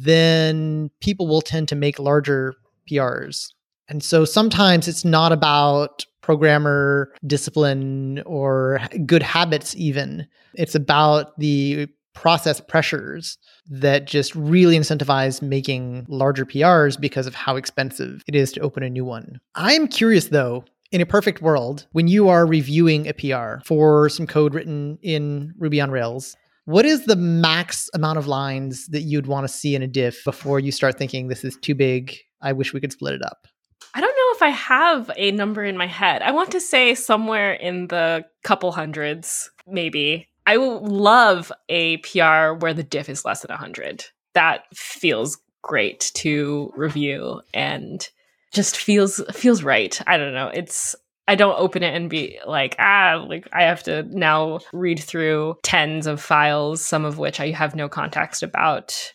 then 0.00 0.90
people 1.00 1.26
will 1.26 1.40
tend 1.40 1.68
to 1.68 1.76
make 1.76 1.98
larger 1.98 2.54
PRs. 2.90 3.48
And 3.88 4.02
so 4.02 4.24
sometimes 4.24 4.86
it's 4.86 5.04
not 5.04 5.32
about 5.32 6.04
programmer 6.20 7.10
discipline 7.26 8.22
or 8.26 8.80
good 9.06 9.22
habits, 9.22 9.74
even. 9.76 10.26
It's 10.54 10.74
about 10.74 11.38
the 11.38 11.88
process 12.18 12.60
pressures 12.60 13.38
that 13.70 14.04
just 14.04 14.34
really 14.34 14.76
incentivize 14.76 15.40
making 15.40 16.04
larger 16.08 16.44
PRs 16.44 17.00
because 17.00 17.28
of 17.28 17.34
how 17.36 17.54
expensive 17.54 18.24
it 18.26 18.34
is 18.34 18.50
to 18.50 18.60
open 18.60 18.82
a 18.82 18.90
new 18.90 19.04
one. 19.04 19.40
I'm 19.54 19.86
curious 19.86 20.26
though, 20.26 20.64
in 20.90 21.00
a 21.00 21.06
perfect 21.06 21.42
world, 21.42 21.86
when 21.92 22.08
you 22.08 22.28
are 22.28 22.44
reviewing 22.44 23.06
a 23.06 23.12
PR 23.12 23.64
for 23.64 24.08
some 24.08 24.26
code 24.26 24.52
written 24.52 24.98
in 25.00 25.54
Ruby 25.58 25.80
on 25.80 25.92
Rails, 25.92 26.36
what 26.64 26.84
is 26.84 27.04
the 27.04 27.14
max 27.14 27.88
amount 27.94 28.18
of 28.18 28.26
lines 28.26 28.88
that 28.88 29.02
you'd 29.02 29.28
want 29.28 29.46
to 29.46 29.52
see 29.52 29.76
in 29.76 29.82
a 29.82 29.86
diff 29.86 30.24
before 30.24 30.58
you 30.58 30.72
start 30.72 30.98
thinking 30.98 31.28
this 31.28 31.44
is 31.44 31.56
too 31.62 31.76
big? 31.76 32.16
I 32.42 32.52
wish 32.52 32.72
we 32.72 32.80
could 32.80 32.92
split 32.92 33.14
it 33.14 33.22
up. 33.22 33.46
I 33.94 34.00
don't 34.00 34.08
know 34.08 34.34
if 34.34 34.42
I 34.42 34.50
have 34.50 35.10
a 35.16 35.30
number 35.30 35.64
in 35.64 35.76
my 35.76 35.86
head. 35.86 36.22
I 36.22 36.32
want 36.32 36.50
to 36.50 36.60
say 36.60 36.96
somewhere 36.96 37.52
in 37.52 37.86
the 37.86 38.24
couple 38.42 38.72
hundreds, 38.72 39.52
maybe. 39.68 40.26
I 40.48 40.56
love 40.56 41.52
a 41.68 41.98
PR 41.98 42.54
where 42.58 42.72
the 42.72 42.82
diff 42.82 43.10
is 43.10 43.26
less 43.26 43.42
than 43.42 43.50
100. 43.50 44.06
That 44.32 44.64
feels 44.74 45.36
great 45.62 46.10
to 46.14 46.72
review 46.74 47.42
and 47.52 48.08
just 48.54 48.78
feels 48.78 49.22
feels 49.34 49.62
right. 49.62 50.00
I 50.06 50.16
don't 50.16 50.32
know. 50.32 50.48
It's 50.48 50.96
I 51.28 51.34
don't 51.34 51.60
open 51.60 51.82
it 51.82 51.94
and 51.94 52.08
be 52.08 52.40
like, 52.46 52.76
ah, 52.78 53.22
like 53.28 53.46
I 53.52 53.64
have 53.64 53.82
to 53.82 54.04
now 54.04 54.60
read 54.72 54.98
through 55.00 55.56
tens 55.62 56.06
of 56.06 56.18
files, 56.18 56.82
some 56.82 57.04
of 57.04 57.18
which 57.18 57.40
I 57.40 57.50
have 57.50 57.76
no 57.76 57.86
context 57.86 58.42
about. 58.42 59.12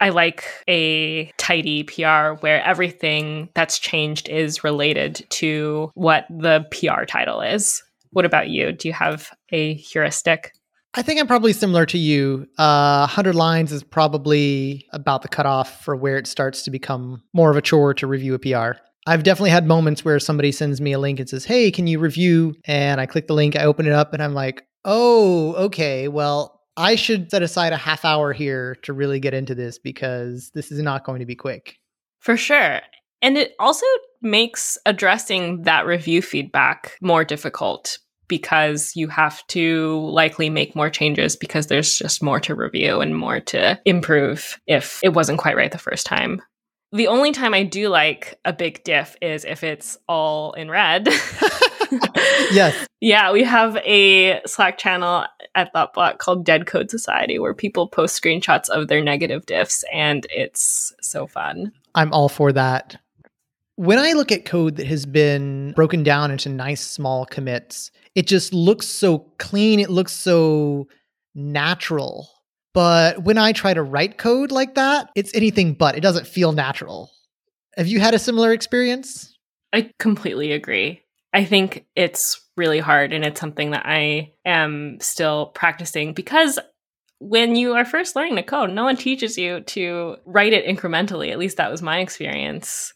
I 0.00 0.08
like 0.08 0.44
a 0.66 1.30
tidy 1.38 1.84
PR 1.84 2.40
where 2.40 2.60
everything 2.64 3.50
that's 3.54 3.78
changed 3.78 4.28
is 4.28 4.64
related 4.64 5.24
to 5.30 5.92
what 5.94 6.26
the 6.28 6.66
PR 6.72 7.04
title 7.04 7.40
is. 7.40 7.84
What 8.10 8.24
about 8.24 8.48
you? 8.48 8.72
Do 8.72 8.88
you 8.88 8.94
have 8.94 9.30
a 9.52 9.74
heuristic? 9.74 10.50
I 10.94 11.00
think 11.02 11.18
I'm 11.18 11.26
probably 11.26 11.54
similar 11.54 11.86
to 11.86 11.98
you. 11.98 12.46
Uh, 12.58 13.00
100 13.00 13.34
lines 13.34 13.72
is 13.72 13.82
probably 13.82 14.86
about 14.92 15.22
the 15.22 15.28
cutoff 15.28 15.82
for 15.82 15.96
where 15.96 16.18
it 16.18 16.26
starts 16.26 16.62
to 16.64 16.70
become 16.70 17.22
more 17.32 17.50
of 17.50 17.56
a 17.56 17.62
chore 17.62 17.94
to 17.94 18.06
review 18.06 18.34
a 18.34 18.38
PR. 18.38 18.78
I've 19.06 19.22
definitely 19.22 19.50
had 19.50 19.66
moments 19.66 20.04
where 20.04 20.20
somebody 20.20 20.52
sends 20.52 20.80
me 20.80 20.92
a 20.92 20.98
link 20.98 21.18
and 21.18 21.28
says, 21.28 21.44
Hey, 21.44 21.70
can 21.70 21.86
you 21.86 21.98
review? 21.98 22.54
And 22.66 23.00
I 23.00 23.06
click 23.06 23.26
the 23.26 23.34
link, 23.34 23.56
I 23.56 23.64
open 23.64 23.86
it 23.86 23.92
up, 23.92 24.12
and 24.12 24.22
I'm 24.22 24.34
like, 24.34 24.64
Oh, 24.84 25.54
okay. 25.54 26.08
Well, 26.08 26.60
I 26.76 26.96
should 26.96 27.30
set 27.30 27.42
aside 27.42 27.72
a 27.72 27.76
half 27.76 28.04
hour 28.04 28.32
here 28.32 28.76
to 28.82 28.92
really 28.92 29.20
get 29.20 29.34
into 29.34 29.54
this 29.54 29.78
because 29.78 30.50
this 30.54 30.70
is 30.70 30.80
not 30.80 31.04
going 31.04 31.20
to 31.20 31.26
be 31.26 31.34
quick. 31.34 31.76
For 32.20 32.36
sure. 32.36 32.80
And 33.20 33.38
it 33.38 33.52
also 33.58 33.86
makes 34.20 34.78
addressing 34.84 35.62
that 35.62 35.86
review 35.86 36.22
feedback 36.22 36.96
more 37.00 37.24
difficult 37.24 37.98
because 38.32 38.96
you 38.96 39.08
have 39.08 39.46
to 39.46 40.00
likely 40.08 40.48
make 40.48 40.74
more 40.74 40.88
changes 40.88 41.36
because 41.36 41.66
there's 41.66 41.98
just 41.98 42.22
more 42.22 42.40
to 42.40 42.54
review 42.54 43.02
and 43.02 43.14
more 43.14 43.40
to 43.40 43.78
improve 43.84 44.58
if 44.66 45.00
it 45.02 45.10
wasn't 45.10 45.38
quite 45.38 45.54
right 45.54 45.70
the 45.70 45.76
first 45.76 46.06
time. 46.06 46.40
The 46.92 47.08
only 47.08 47.32
time 47.32 47.52
I 47.52 47.62
do 47.62 47.90
like 47.90 48.40
a 48.46 48.54
big 48.54 48.82
diff 48.84 49.16
is 49.20 49.44
if 49.44 49.62
it's 49.62 49.98
all 50.08 50.54
in 50.54 50.70
red. 50.70 51.08
yes. 52.52 52.86
Yeah, 53.02 53.32
we 53.32 53.44
have 53.44 53.76
a 53.84 54.40
Slack 54.46 54.78
channel 54.78 55.26
at 55.54 55.74
Thoughtbot 55.74 56.16
called 56.16 56.46
Dead 56.46 56.64
Code 56.66 56.88
Society 56.88 57.38
where 57.38 57.52
people 57.52 57.86
post 57.86 58.18
screenshots 58.18 58.70
of 58.70 58.88
their 58.88 59.04
negative 59.04 59.44
diffs 59.44 59.84
and 59.92 60.26
it's 60.30 60.94
so 61.02 61.26
fun. 61.26 61.70
I'm 61.94 62.14
all 62.14 62.30
for 62.30 62.50
that. 62.54 62.96
When 63.76 63.98
I 63.98 64.14
look 64.14 64.32
at 64.32 64.46
code 64.46 64.76
that 64.76 64.86
has 64.86 65.04
been 65.04 65.72
broken 65.72 66.02
down 66.02 66.30
into 66.30 66.48
nice 66.48 66.80
small 66.80 67.26
commits, 67.26 67.90
it 68.14 68.26
just 68.26 68.52
looks 68.52 68.86
so 68.86 69.18
clean. 69.38 69.80
It 69.80 69.90
looks 69.90 70.12
so 70.12 70.88
natural. 71.34 72.28
But 72.74 73.22
when 73.22 73.38
I 73.38 73.52
try 73.52 73.74
to 73.74 73.82
write 73.82 74.18
code 74.18 74.50
like 74.50 74.74
that, 74.76 75.10
it's 75.14 75.34
anything 75.34 75.74
but. 75.74 75.96
It 75.96 76.00
doesn't 76.00 76.26
feel 76.26 76.52
natural. 76.52 77.10
Have 77.76 77.86
you 77.86 78.00
had 78.00 78.14
a 78.14 78.18
similar 78.18 78.52
experience? 78.52 79.36
I 79.72 79.90
completely 79.98 80.52
agree. 80.52 81.02
I 81.32 81.44
think 81.44 81.86
it's 81.96 82.40
really 82.56 82.78
hard 82.78 83.12
and 83.12 83.24
it's 83.24 83.40
something 83.40 83.70
that 83.70 83.86
I 83.86 84.32
am 84.44 84.98
still 85.00 85.46
practicing 85.46 86.12
because 86.12 86.58
when 87.18 87.56
you 87.56 87.74
are 87.74 87.84
first 87.84 88.16
learning 88.16 88.36
to 88.36 88.42
code, 88.42 88.70
no 88.70 88.84
one 88.84 88.96
teaches 88.96 89.38
you 89.38 89.60
to 89.60 90.16
write 90.26 90.52
it 90.52 90.66
incrementally. 90.66 91.30
At 91.30 91.38
least 91.38 91.56
that 91.56 91.70
was 91.70 91.80
my 91.80 92.00
experience. 92.00 92.92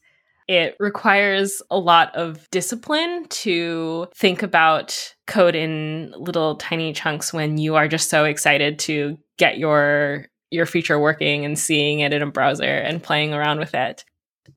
It 0.49 0.77
requires 0.79 1.61
a 1.71 1.79
lot 1.79 2.15
of 2.15 2.49
discipline 2.51 3.27
to 3.29 4.07
think 4.15 4.43
about 4.43 5.15
code 5.27 5.57
in 5.57 6.15
little 6.17 6.57
tiny 6.57 6.93
chunks 6.93 7.33
when 7.33 7.59
you 7.59 7.75
are 7.75 7.89
just 7.89 8.09
so 8.09 8.25
excited 8.25 8.79
to 8.81 9.19
get 9.39 9.59
your 9.59 10.27
your 10.51 10.67
feature 10.67 10.99
working 10.99 11.45
and 11.45 11.59
seeing 11.59 12.01
it 12.01 12.13
in 12.13 12.23
a 12.23 12.31
browser 12.31 12.63
and 12.63 13.03
playing 13.03 13.35
around 13.35 13.59
with 13.59 13.75
it. 13.75 14.05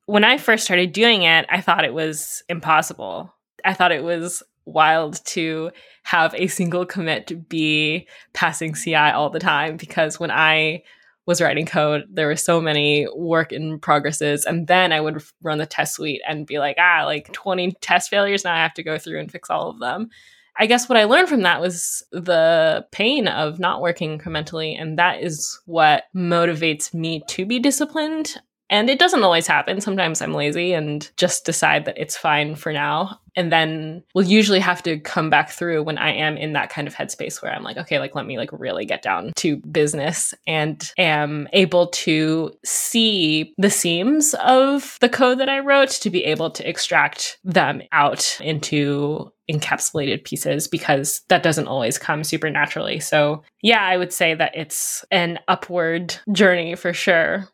When 0.06 0.22
I 0.22 0.38
first 0.38 0.64
started 0.64 0.92
doing 0.92 1.22
it, 1.22 1.46
I 1.48 1.60
thought 1.60 1.84
it 1.84 1.92
was 1.92 2.44
impossible. 2.48 3.34
I 3.64 3.74
thought 3.74 3.92
it 3.92 4.04
was 4.04 4.42
wild 4.64 5.24
to 5.24 5.70
have 6.04 6.34
a 6.34 6.46
single 6.46 6.86
commit 6.86 7.48
be 7.48 8.06
passing 8.32 8.74
CI 8.74 8.94
all 8.94 9.30
the 9.30 9.40
time 9.40 9.76
because 9.76 10.20
when 10.20 10.30
I 10.30 10.82
was 11.26 11.40
writing 11.40 11.66
code, 11.66 12.04
there 12.10 12.26
were 12.26 12.36
so 12.36 12.60
many 12.60 13.06
work 13.14 13.52
in 13.52 13.78
progresses. 13.78 14.44
And 14.44 14.66
then 14.66 14.92
I 14.92 15.00
would 15.00 15.22
run 15.42 15.58
the 15.58 15.66
test 15.66 15.94
suite 15.94 16.22
and 16.26 16.46
be 16.46 16.58
like, 16.58 16.76
ah, 16.78 17.04
like 17.04 17.32
20 17.32 17.72
test 17.80 18.10
failures. 18.10 18.44
Now 18.44 18.54
I 18.54 18.58
have 18.58 18.74
to 18.74 18.82
go 18.82 18.98
through 18.98 19.20
and 19.20 19.30
fix 19.30 19.50
all 19.50 19.70
of 19.70 19.78
them. 19.78 20.10
I 20.58 20.66
guess 20.66 20.88
what 20.88 20.98
I 20.98 21.04
learned 21.04 21.28
from 21.28 21.42
that 21.42 21.60
was 21.60 22.02
the 22.10 22.84
pain 22.90 23.28
of 23.28 23.58
not 23.58 23.80
working 23.80 24.18
incrementally. 24.18 24.78
And 24.78 24.98
that 24.98 25.22
is 25.22 25.58
what 25.64 26.04
motivates 26.14 26.92
me 26.92 27.22
to 27.28 27.46
be 27.46 27.58
disciplined 27.58 28.36
and 28.70 28.88
it 28.88 29.00
doesn't 29.00 29.24
always 29.24 29.48
happen. 29.48 29.80
Sometimes 29.80 30.22
I'm 30.22 30.32
lazy 30.32 30.72
and 30.72 31.10
just 31.16 31.44
decide 31.44 31.84
that 31.84 31.98
it's 31.98 32.16
fine 32.16 32.54
for 32.54 32.72
now. 32.72 33.18
And 33.36 33.52
then 33.52 34.04
we'll 34.14 34.26
usually 34.26 34.60
have 34.60 34.82
to 34.84 34.98
come 35.00 35.28
back 35.28 35.50
through 35.50 35.82
when 35.82 35.98
I 35.98 36.12
am 36.12 36.36
in 36.36 36.52
that 36.52 36.70
kind 36.70 36.86
of 36.86 36.94
headspace 36.94 37.42
where 37.42 37.52
I'm 37.52 37.64
like, 37.64 37.76
okay, 37.78 37.98
like 37.98 38.14
let 38.14 38.26
me 38.26 38.38
like 38.38 38.50
really 38.52 38.86
get 38.86 39.02
down 39.02 39.32
to 39.36 39.56
business 39.56 40.32
and 40.46 40.92
am 40.98 41.48
able 41.52 41.88
to 41.88 42.52
see 42.64 43.54
the 43.58 43.70
seams 43.70 44.34
of 44.34 44.98
the 45.00 45.08
code 45.08 45.40
that 45.40 45.48
I 45.48 45.58
wrote 45.58 45.90
to 45.90 46.10
be 46.10 46.24
able 46.24 46.50
to 46.52 46.68
extract 46.68 47.38
them 47.44 47.82
out 47.90 48.38
into 48.40 49.32
encapsulated 49.50 50.24
pieces 50.24 50.68
because 50.68 51.22
that 51.28 51.42
doesn't 51.42 51.66
always 51.66 51.98
come 51.98 52.22
super 52.22 52.50
naturally. 52.50 53.00
So, 53.00 53.42
yeah, 53.62 53.82
I 53.82 53.96
would 53.96 54.12
say 54.12 54.34
that 54.34 54.52
it's 54.54 55.04
an 55.10 55.40
upward 55.48 56.16
journey 56.32 56.76
for 56.76 56.92
sure 56.92 57.48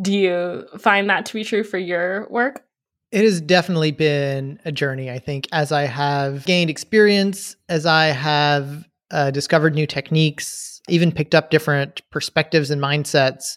do 0.00 0.12
you 0.12 0.66
find 0.78 1.08
that 1.10 1.26
to 1.26 1.34
be 1.34 1.44
true 1.44 1.64
for 1.64 1.78
your 1.78 2.28
work? 2.30 2.64
It 3.12 3.24
has 3.24 3.40
definitely 3.40 3.92
been 3.92 4.58
a 4.64 4.72
journey, 4.72 5.10
I 5.10 5.18
think, 5.18 5.48
as 5.52 5.72
I 5.72 5.82
have 5.82 6.44
gained 6.44 6.70
experience, 6.70 7.56
as 7.68 7.86
I 7.86 8.06
have 8.06 8.84
uh, 9.10 9.30
discovered 9.30 9.74
new 9.74 9.86
techniques, 9.86 10.80
even 10.88 11.12
picked 11.12 11.34
up 11.34 11.50
different 11.50 12.02
perspectives 12.10 12.70
and 12.70 12.82
mindsets. 12.82 13.56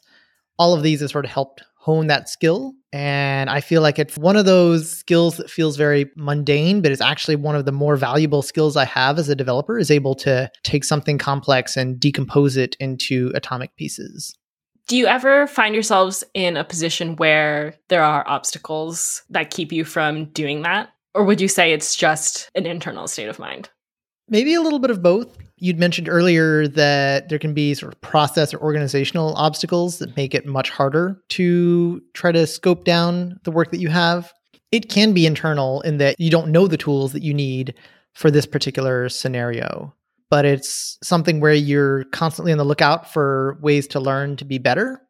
All 0.57 0.73
of 0.73 0.83
these 0.83 1.01
have 1.01 1.09
sort 1.09 1.25
of 1.25 1.31
helped 1.31 1.63
hone 1.79 2.07
that 2.07 2.29
skill. 2.29 2.73
And 2.91 3.49
I 3.49 3.61
feel 3.61 3.81
like 3.81 3.99
it's 3.99 4.17
one 4.17 4.35
of 4.35 4.45
those 4.45 4.89
skills 4.89 5.37
that 5.37 5.49
feels 5.49 5.77
very 5.77 6.09
mundane, 6.15 6.81
but 6.81 6.91
it's 6.91 7.01
actually 7.01 7.35
one 7.35 7.55
of 7.55 7.65
the 7.65 7.71
more 7.71 7.95
valuable 7.95 8.41
skills 8.41 8.75
I 8.75 8.85
have 8.85 9.17
as 9.17 9.29
a 9.29 9.35
developer 9.35 9.77
is 9.77 9.89
able 9.89 10.15
to 10.15 10.51
take 10.63 10.83
something 10.83 11.17
complex 11.17 11.77
and 11.77 11.99
decompose 11.99 12.57
it 12.57 12.75
into 12.79 13.31
atomic 13.33 13.75
pieces. 13.75 14.35
Do 14.89 14.97
you 14.97 15.05
ever 15.05 15.45
find 15.45 15.75
yourselves 15.75 16.23
in 16.33 16.57
a 16.57 16.63
position 16.63 17.15
where 17.17 17.75
there 17.89 18.01
are 18.01 18.27
obstacles 18.27 19.21
that 19.29 19.51
keep 19.51 19.71
you 19.71 19.85
from 19.85 20.25
doing 20.31 20.63
that? 20.63 20.89
Or 21.13 21.23
would 21.25 21.39
you 21.39 21.47
say 21.47 21.71
it's 21.71 21.95
just 21.95 22.49
an 22.55 22.65
internal 22.65 23.07
state 23.07 23.29
of 23.29 23.37
mind? 23.37 23.69
Maybe 24.29 24.55
a 24.55 24.61
little 24.61 24.79
bit 24.79 24.89
of 24.89 25.03
both. 25.03 25.37
You'd 25.57 25.77
mentioned 25.77 26.09
earlier 26.09 26.67
that 26.69 27.29
there 27.29 27.37
can 27.37 27.53
be 27.53 27.75
sort 27.75 27.93
of 27.93 28.01
process 28.01 28.51
or 28.51 28.57
organizational 28.61 29.35
obstacles 29.35 29.99
that 29.99 30.17
make 30.17 30.33
it 30.33 30.47
much 30.47 30.71
harder 30.71 31.21
to 31.29 32.01
try 32.15 32.31
to 32.31 32.47
scope 32.47 32.83
down 32.83 33.39
the 33.43 33.51
work 33.51 33.69
that 33.69 33.79
you 33.79 33.89
have. 33.89 34.33
It 34.71 34.89
can 34.89 35.13
be 35.13 35.27
internal 35.27 35.81
in 35.81 35.97
that 35.99 36.15
you 36.19 36.31
don't 36.31 36.51
know 36.51 36.65
the 36.65 36.77
tools 36.77 37.13
that 37.13 37.21
you 37.21 37.35
need 37.35 37.75
for 38.15 38.31
this 38.31 38.47
particular 38.47 39.07
scenario 39.07 39.93
but 40.29 40.45
it's 40.45 40.97
something 41.03 41.39
where 41.39 41.53
you're 41.53 42.03
constantly 42.05 42.51
on 42.51 42.57
the 42.57 42.63
lookout 42.63 43.11
for 43.11 43.57
ways 43.61 43.87
to 43.87 43.99
learn 43.99 44.35
to 44.37 44.45
be 44.45 44.57
better 44.57 45.01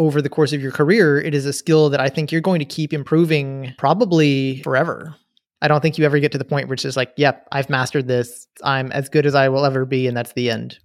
over 0.00 0.22
the 0.22 0.30
course 0.30 0.54
of 0.54 0.62
your 0.62 0.72
career, 0.72 1.20
it 1.20 1.34
is 1.34 1.44
a 1.44 1.52
skill 1.52 1.90
that 1.90 2.00
I 2.00 2.08
think 2.08 2.32
you're 2.32 2.40
going 2.40 2.58
to 2.60 2.64
keep 2.64 2.94
improving 2.94 3.74
probably 3.76 4.62
forever. 4.62 5.14
I 5.60 5.68
don't 5.68 5.82
think 5.82 5.98
you 5.98 6.06
ever 6.06 6.18
get 6.18 6.32
to 6.32 6.38
the 6.38 6.44
point 6.44 6.68
where 6.68 6.74
it's 6.74 6.84
just 6.84 6.96
like, 6.96 7.12
yep, 7.18 7.46
I've 7.52 7.68
mastered 7.68 8.08
this. 8.08 8.46
I'm 8.64 8.90
as 8.92 9.10
good 9.10 9.26
as 9.26 9.34
I 9.34 9.50
will 9.50 9.66
ever 9.66 9.84
be, 9.84 10.06
and 10.06 10.16
that's 10.16 10.32
the 10.32 10.50
end. 10.50 10.78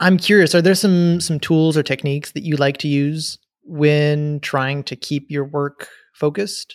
I'm 0.00 0.16
curious, 0.16 0.54
are 0.54 0.62
there 0.62 0.74
some 0.74 1.20
some 1.20 1.38
tools 1.38 1.76
or 1.76 1.82
techniques 1.82 2.32
that 2.32 2.44
you 2.44 2.56
like 2.56 2.78
to 2.78 2.88
use 2.88 3.38
when 3.62 4.40
trying 4.40 4.84
to 4.84 4.96
keep 4.96 5.30
your 5.30 5.44
work 5.44 5.88
focused? 6.14 6.74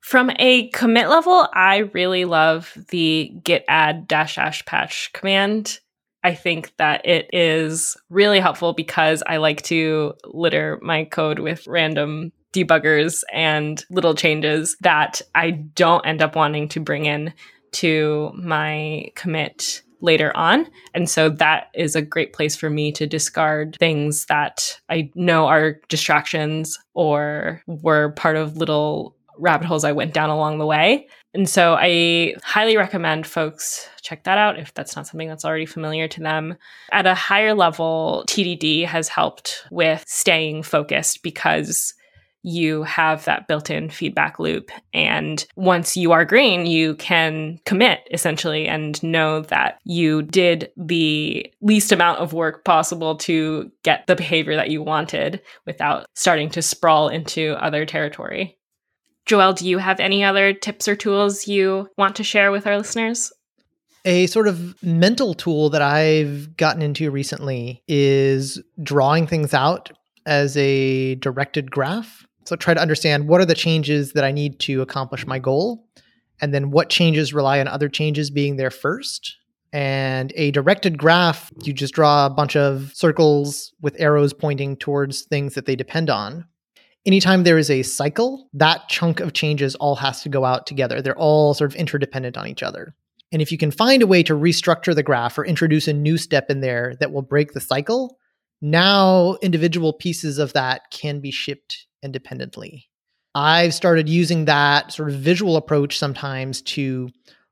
From 0.00 0.30
a 0.38 0.68
commit 0.70 1.08
level, 1.08 1.48
I 1.54 1.88
really 1.94 2.24
love 2.24 2.76
the 2.90 3.32
git 3.44 3.64
add 3.68 4.08
dash 4.08 4.34
dash 4.34 4.64
patch 4.64 5.10
command. 5.12 5.78
I 6.26 6.34
think 6.34 6.72
that 6.78 7.06
it 7.06 7.30
is 7.32 7.96
really 8.10 8.40
helpful 8.40 8.72
because 8.72 9.22
I 9.28 9.36
like 9.36 9.62
to 9.62 10.14
litter 10.24 10.80
my 10.82 11.04
code 11.04 11.38
with 11.38 11.64
random 11.68 12.32
debuggers 12.52 13.22
and 13.32 13.84
little 13.90 14.16
changes 14.16 14.76
that 14.80 15.22
I 15.36 15.52
don't 15.52 16.04
end 16.04 16.22
up 16.22 16.34
wanting 16.34 16.66
to 16.70 16.80
bring 16.80 17.06
in 17.06 17.32
to 17.74 18.32
my 18.34 19.06
commit 19.14 19.82
later 20.00 20.36
on. 20.36 20.66
And 20.94 21.08
so 21.08 21.28
that 21.28 21.68
is 21.74 21.94
a 21.94 22.02
great 22.02 22.32
place 22.32 22.56
for 22.56 22.70
me 22.70 22.90
to 22.92 23.06
discard 23.06 23.76
things 23.78 24.26
that 24.26 24.80
I 24.88 25.12
know 25.14 25.46
are 25.46 25.80
distractions 25.88 26.76
or 26.94 27.62
were 27.68 28.10
part 28.10 28.34
of 28.34 28.56
little 28.56 29.15
rabbit 29.38 29.66
holes 29.66 29.84
I 29.84 29.92
went 29.92 30.14
down 30.14 30.30
along 30.30 30.58
the 30.58 30.66
way. 30.66 31.08
And 31.34 31.48
so 31.48 31.76
I 31.78 32.34
highly 32.42 32.76
recommend 32.76 33.26
folks 33.26 33.88
check 34.02 34.24
that 34.24 34.38
out 34.38 34.58
if 34.58 34.72
that's 34.72 34.96
not 34.96 35.06
something 35.06 35.28
that's 35.28 35.44
already 35.44 35.66
familiar 35.66 36.08
to 36.08 36.20
them. 36.20 36.56
At 36.92 37.06
a 37.06 37.14
higher 37.14 37.54
level, 37.54 38.24
TDD 38.28 38.86
has 38.86 39.08
helped 39.08 39.64
with 39.70 40.04
staying 40.06 40.62
focused 40.62 41.22
because 41.22 41.92
you 42.46 42.84
have 42.84 43.24
that 43.24 43.48
built 43.48 43.70
in 43.70 43.90
feedback 43.90 44.38
loop. 44.38 44.70
And 44.94 45.44
once 45.56 45.96
you 45.96 46.12
are 46.12 46.24
green, 46.24 46.64
you 46.64 46.94
can 46.94 47.58
commit 47.66 48.06
essentially 48.12 48.68
and 48.68 49.02
know 49.02 49.42
that 49.42 49.80
you 49.84 50.22
did 50.22 50.70
the 50.76 51.52
least 51.60 51.90
amount 51.90 52.20
of 52.20 52.32
work 52.32 52.64
possible 52.64 53.16
to 53.16 53.72
get 53.82 54.06
the 54.06 54.14
behavior 54.14 54.54
that 54.54 54.70
you 54.70 54.80
wanted 54.80 55.42
without 55.66 56.06
starting 56.14 56.48
to 56.50 56.62
sprawl 56.62 57.08
into 57.08 57.56
other 57.60 57.84
territory. 57.84 58.55
Joël, 59.26 59.56
do 59.56 59.68
you 59.68 59.78
have 59.78 59.98
any 59.98 60.22
other 60.22 60.52
tips 60.52 60.86
or 60.86 60.94
tools 60.94 61.48
you 61.48 61.88
want 61.98 62.14
to 62.16 62.24
share 62.24 62.52
with 62.52 62.66
our 62.66 62.78
listeners? 62.78 63.32
A 64.04 64.28
sort 64.28 64.46
of 64.46 64.80
mental 64.84 65.34
tool 65.34 65.68
that 65.70 65.82
I've 65.82 66.56
gotten 66.56 66.80
into 66.80 67.10
recently 67.10 67.82
is 67.88 68.62
drawing 68.80 69.26
things 69.26 69.52
out 69.52 69.90
as 70.26 70.56
a 70.56 71.16
directed 71.16 71.72
graph. 71.72 72.24
So 72.44 72.54
try 72.54 72.72
to 72.74 72.80
understand 72.80 73.26
what 73.26 73.40
are 73.40 73.46
the 73.46 73.56
changes 73.56 74.12
that 74.12 74.22
I 74.22 74.30
need 74.30 74.60
to 74.60 74.80
accomplish 74.80 75.26
my 75.26 75.40
goal, 75.40 75.88
and 76.40 76.54
then 76.54 76.70
what 76.70 76.88
changes 76.88 77.34
rely 77.34 77.58
on 77.58 77.66
other 77.66 77.88
changes 77.88 78.30
being 78.30 78.56
there 78.56 78.70
first. 78.70 79.36
And 79.72 80.32
a 80.36 80.52
directed 80.52 80.98
graph, 80.98 81.50
you 81.64 81.72
just 81.72 81.94
draw 81.94 82.26
a 82.26 82.30
bunch 82.30 82.54
of 82.54 82.92
circles 82.94 83.72
with 83.80 83.96
arrows 83.98 84.32
pointing 84.32 84.76
towards 84.76 85.22
things 85.22 85.54
that 85.54 85.66
they 85.66 85.74
depend 85.74 86.10
on. 86.10 86.46
Anytime 87.06 87.44
there 87.44 87.56
is 87.56 87.70
a 87.70 87.84
cycle, 87.84 88.48
that 88.52 88.88
chunk 88.88 89.20
of 89.20 89.32
changes 89.32 89.76
all 89.76 89.94
has 89.94 90.22
to 90.22 90.28
go 90.28 90.44
out 90.44 90.66
together. 90.66 91.00
They're 91.00 91.16
all 91.16 91.54
sort 91.54 91.70
of 91.70 91.76
interdependent 91.76 92.36
on 92.36 92.48
each 92.48 92.64
other. 92.64 92.96
And 93.30 93.40
if 93.40 93.52
you 93.52 93.58
can 93.58 93.70
find 93.70 94.02
a 94.02 94.06
way 94.08 94.24
to 94.24 94.34
restructure 94.34 94.94
the 94.94 95.04
graph 95.04 95.38
or 95.38 95.44
introduce 95.44 95.86
a 95.86 95.92
new 95.92 96.18
step 96.18 96.50
in 96.50 96.60
there 96.60 96.96
that 96.98 97.12
will 97.12 97.22
break 97.22 97.52
the 97.52 97.60
cycle, 97.60 98.18
now 98.60 99.36
individual 99.40 99.92
pieces 99.92 100.38
of 100.38 100.52
that 100.54 100.82
can 100.90 101.20
be 101.20 101.30
shipped 101.30 101.86
independently. 102.02 102.88
I've 103.36 103.74
started 103.74 104.08
using 104.08 104.46
that 104.46 104.92
sort 104.92 105.10
of 105.10 105.16
visual 105.16 105.56
approach 105.56 105.98
sometimes 105.98 106.60
to 106.62 107.08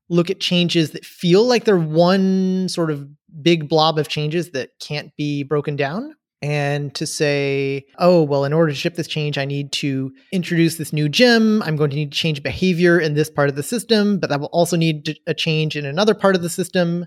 look 0.09 0.31
at 0.31 0.41
changes 0.41 0.91
that 0.93 1.05
feel 1.05 1.45
like 1.45 1.65
they're 1.65 1.79
one 1.79 2.69
sort 2.69 2.91
of 2.91 3.07
big 3.43 3.69
blob 3.69 3.99
of 3.99 4.09
changes 4.09 4.51
that 4.51 4.71
can't 4.81 5.15
be 5.17 5.45
broken 5.45 5.77
down. 5.77 6.15
And 6.45 6.95
to 6.97 7.07
say, 7.07 7.87
oh, 7.99 8.23
well, 8.23 8.45
in 8.45 8.53
order 8.53 8.71
to 8.71 8.77
ship 8.77 8.97
this 8.97 9.07
change, 9.07 9.39
I 9.39 9.47
need 9.47 9.73
to 9.73 10.13
introduce 10.31 10.77
this 10.77 10.93
new 10.93 11.09
gem. 11.09 11.63
I'm 11.63 11.75
going 11.75 11.89
to 11.89 11.97
need 11.97 12.13
to 12.13 12.19
change 12.19 12.43
behavior 12.43 13.01
in 13.01 13.15
this 13.15 13.31
part 13.31 13.49
of 13.49 13.57
the 13.57 13.63
system, 13.63 14.19
but 14.19 14.29
that 14.29 14.41
will 14.41 14.49
also 14.49 14.77
need 14.77 15.19
a 15.27 15.33
change 15.33 15.75
in 15.75 15.87
another 15.87 16.13
part 16.13 16.37
of 16.37 16.43
the 16.43 16.51
system. 16.51 17.07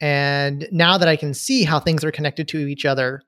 And 0.00 0.68
now 0.70 0.96
that 0.96 1.08
I 1.08 1.16
can 1.16 1.34
see 1.34 1.64
how 1.64 1.80
things 1.80 2.04
are 2.04 2.12
connected 2.12 2.46
to 2.48 2.58
each 2.58 2.84
other, 2.84 3.24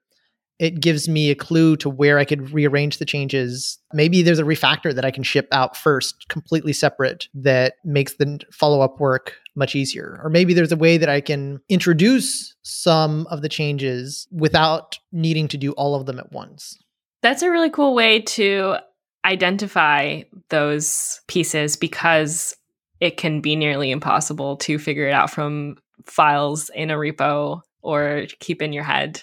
it 0.59 0.81
gives 0.81 1.09
me 1.09 1.31
a 1.31 1.35
clue 1.35 1.77
to 1.77 1.91
where 1.91 2.19
I 2.19 2.25
could 2.25 2.51
rearrange 2.53 2.99
the 2.99 3.05
changes. 3.05 3.79
Maybe 3.93 4.23
there's 4.23 4.39
a 4.39 4.45
refactor 4.45 4.95
that 4.95 5.05
I 5.05 5.11
can 5.11 5.23
ship 5.23 5.49
out 5.51 5.77
first, 5.77 6.29
completely 6.29 6.73
separate, 6.73 7.29
that 7.35 7.75
makes 7.85 8.15
the 8.15 8.41
follow 8.53 8.81
up 8.81 9.01
work 9.01 9.35
much 9.57 9.75
easier. 9.75 10.21
Or 10.23 10.31
maybe 10.31 10.55
there's 10.55 10.73
a 10.73 10.77
way 10.77 10.97
that 10.97 11.09
I 11.09 11.21
can 11.21 11.61
introduce 11.69 12.55
some 12.63 13.27
of 13.29 13.43
the 13.43 13.49
changes 13.49 14.29
without 14.31 14.99
needing 15.13 15.49
to 15.49 15.57
do 15.57 15.73
all 15.73 15.95
of 15.95 16.07
them 16.07 16.19
at 16.19 16.33
once. 16.33 16.79
That's 17.23 17.43
a 17.43 17.51
really 17.51 17.71
cool 17.71 17.95
way 17.95 18.21
to 18.21 18.77
identify 19.25 20.23
those 20.51 21.21
pieces 21.27 21.77
because 21.77 22.55
it 23.01 23.17
can 23.17 23.41
be 23.41 23.57
nearly 23.57 23.91
impossible 23.91 24.57
to 24.59 24.79
figure 24.79 25.09
it 25.09 25.13
out 25.13 25.31
from 25.31 25.77
files 26.07 26.71
in 26.75 26.91
a 26.91 26.97
repo 26.97 27.61
or 27.83 28.27
keep 28.41 28.63
in 28.63 28.73
your 28.73 28.85
head 28.85 29.23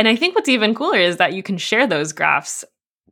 and 0.00 0.08
I 0.08 0.16
think 0.16 0.34
what's 0.34 0.48
even 0.48 0.74
cooler 0.74 0.96
is 0.96 1.18
that 1.18 1.34
you 1.34 1.42
can 1.42 1.58
share 1.58 1.86
those 1.86 2.14
graphs 2.14 2.64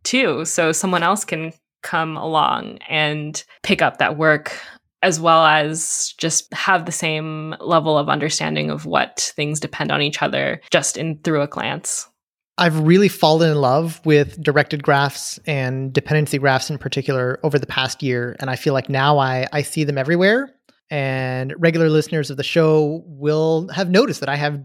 too. 0.05 0.47
So 0.47 0.73
someone 0.73 1.03
else 1.03 1.23
can 1.23 1.53
come 1.83 2.17
along 2.17 2.79
and 2.89 3.45
pick 3.63 3.83
up 3.83 3.99
that 3.99 4.17
work 4.17 4.59
as 5.03 5.21
well 5.21 5.45
as 5.45 6.15
just 6.17 6.51
have 6.55 6.87
the 6.87 6.93
same 6.93 7.55
level 7.61 7.99
of 7.99 8.09
understanding 8.09 8.71
of 8.71 8.87
what 8.87 9.35
things 9.37 9.61
depend 9.61 9.93
on 9.93 10.01
each 10.01 10.23
other 10.23 10.63
just 10.71 10.97
in 10.97 11.19
through 11.19 11.43
a 11.43 11.47
glance. 11.47 12.09
I've 12.57 12.81
really 12.81 13.09
fallen 13.09 13.51
in 13.51 13.61
love 13.61 14.01
with 14.07 14.43
directed 14.43 14.83
graphs 14.83 15.39
and 15.47 15.93
dependency 15.93 16.39
graphs 16.39 16.71
in 16.71 16.79
particular 16.79 17.39
over 17.43 17.59
the 17.59 17.67
past 17.67 18.03
year. 18.03 18.35
And 18.41 18.49
I 18.49 18.57
feel 18.57 18.73
like 18.73 18.89
now 18.89 19.19
I, 19.19 19.47
I 19.53 19.61
see 19.61 19.85
them 19.85 19.99
everywhere. 19.99 20.55
And 20.91 21.53
regular 21.59 21.91
listeners 21.91 22.31
of 22.31 22.39
the 22.39 22.43
show 22.43 23.03
will 23.05 23.69
have 23.75 23.91
noticed 23.91 24.21
that 24.21 24.31
I 24.31 24.37
have 24.37 24.59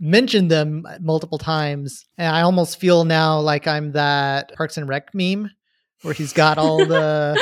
mentioned 0.00 0.50
them 0.50 0.86
multiple 1.00 1.38
times. 1.38 2.06
And 2.16 2.34
I 2.34 2.42
almost 2.42 2.78
feel 2.78 3.04
now 3.04 3.40
like 3.40 3.66
I'm 3.66 3.92
that 3.92 4.54
Parks 4.56 4.76
and 4.76 4.88
Rec 4.88 5.14
meme 5.14 5.50
where 6.02 6.14
he's 6.14 6.32
got 6.32 6.58
all 6.58 6.78
the 6.86 7.40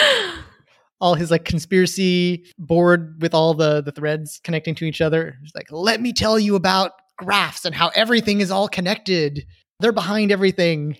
all 1.00 1.14
his 1.14 1.30
like 1.30 1.44
conspiracy 1.44 2.46
board 2.58 3.20
with 3.20 3.34
all 3.34 3.54
the 3.54 3.82
the 3.82 3.92
threads 3.92 4.40
connecting 4.42 4.74
to 4.76 4.84
each 4.84 5.00
other. 5.00 5.36
He's 5.42 5.54
like, 5.54 5.70
let 5.70 6.00
me 6.00 6.12
tell 6.12 6.38
you 6.38 6.56
about 6.56 6.92
graphs 7.18 7.64
and 7.64 7.74
how 7.74 7.88
everything 7.94 8.40
is 8.40 8.50
all 8.50 8.68
connected. 8.68 9.46
They're 9.80 9.92
behind 9.92 10.32
everything. 10.32 10.96